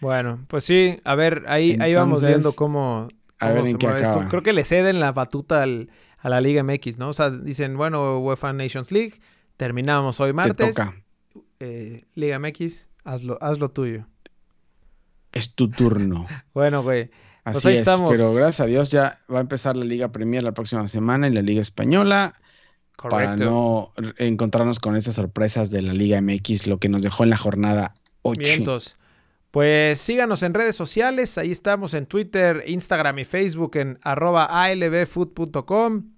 [0.00, 4.28] Bueno, pues sí, a ver, ahí, ahí vamos viendo cómo, a ver en qué acaba.
[4.28, 7.10] Creo que le ceden la batuta a la Liga MX, ¿no?
[7.10, 9.20] O sea, dicen, bueno, UEFA Nations League,
[9.58, 10.74] terminamos hoy martes.
[10.74, 10.94] Te toca.
[11.60, 14.06] Eh, Liga MX, hazlo, hazlo tuyo.
[15.32, 16.26] Es tu turno.
[16.54, 17.10] bueno, güey.
[17.52, 20.52] Pues Así es, pero gracias a Dios ya va a empezar la Liga Premier la
[20.52, 22.34] próxima semana y la Liga Española.
[22.96, 27.30] Para no encontrarnos con esas sorpresas de la Liga MX, lo que nos dejó en
[27.30, 28.78] la jornada 8.
[29.52, 36.10] Pues síganos en redes sociales, ahí estamos en Twitter, Instagram y Facebook en arroba albfood.com.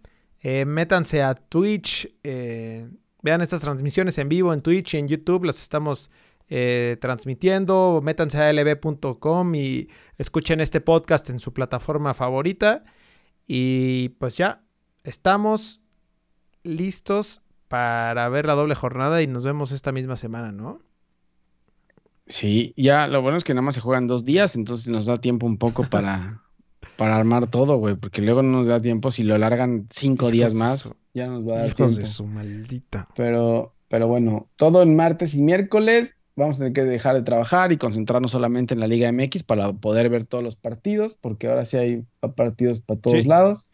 [0.42, 2.88] Eh, métanse a Twitch, eh,
[3.22, 6.10] vean estas transmisiones en vivo en Twitch y en YouTube, las estamos
[6.50, 8.00] eh, transmitiendo.
[8.02, 9.88] Métanse a lb.com y
[10.18, 12.84] escuchen este podcast en su plataforma favorita.
[13.46, 14.64] Y pues ya,
[15.04, 15.80] estamos
[16.64, 20.80] listos para ver la doble jornada y nos vemos esta misma semana, ¿no?
[22.26, 25.18] Sí, ya lo bueno es que nada más se juegan dos días, entonces nos da
[25.18, 26.42] tiempo un poco para,
[26.96, 30.54] para armar todo, güey, porque luego no nos da tiempo si lo largan cinco días
[30.54, 31.94] más, ya nos va a dar tiempo.
[31.94, 33.08] de su maldita.
[33.16, 37.70] Pero, pero bueno, todo en martes y miércoles vamos a tener que dejar de trabajar
[37.72, 41.64] y concentrarnos solamente en la Liga MX para poder ver todos los partidos, porque ahora
[41.64, 43.70] sí hay partidos para todos lados.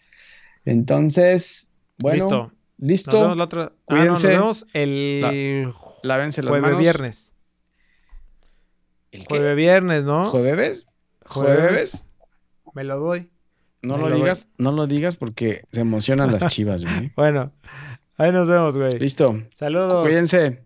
[0.64, 3.12] Entonces, bueno, ¿Listo?
[3.12, 3.72] Nos vemos la otra.
[3.86, 4.28] Cuídense.
[4.28, 6.78] Ah, no, nos vemos el Lávense las jueves manos.
[6.80, 7.32] viernes.
[9.12, 9.36] ¿El qué?
[9.36, 10.26] Jueves viernes, ¿no?
[10.26, 10.88] ¿Jueves?
[11.24, 11.56] Jueves.
[11.56, 12.06] ¿Jueves?
[12.74, 13.30] Me lo doy.
[13.80, 17.12] No Me lo lo digas, no lo digas porque se emocionan las chivas, güey.
[17.16, 17.52] Bueno,
[18.18, 18.98] ahí nos vemos, güey.
[18.98, 19.42] Listo.
[19.54, 20.02] Saludos.
[20.02, 20.65] Cuídense.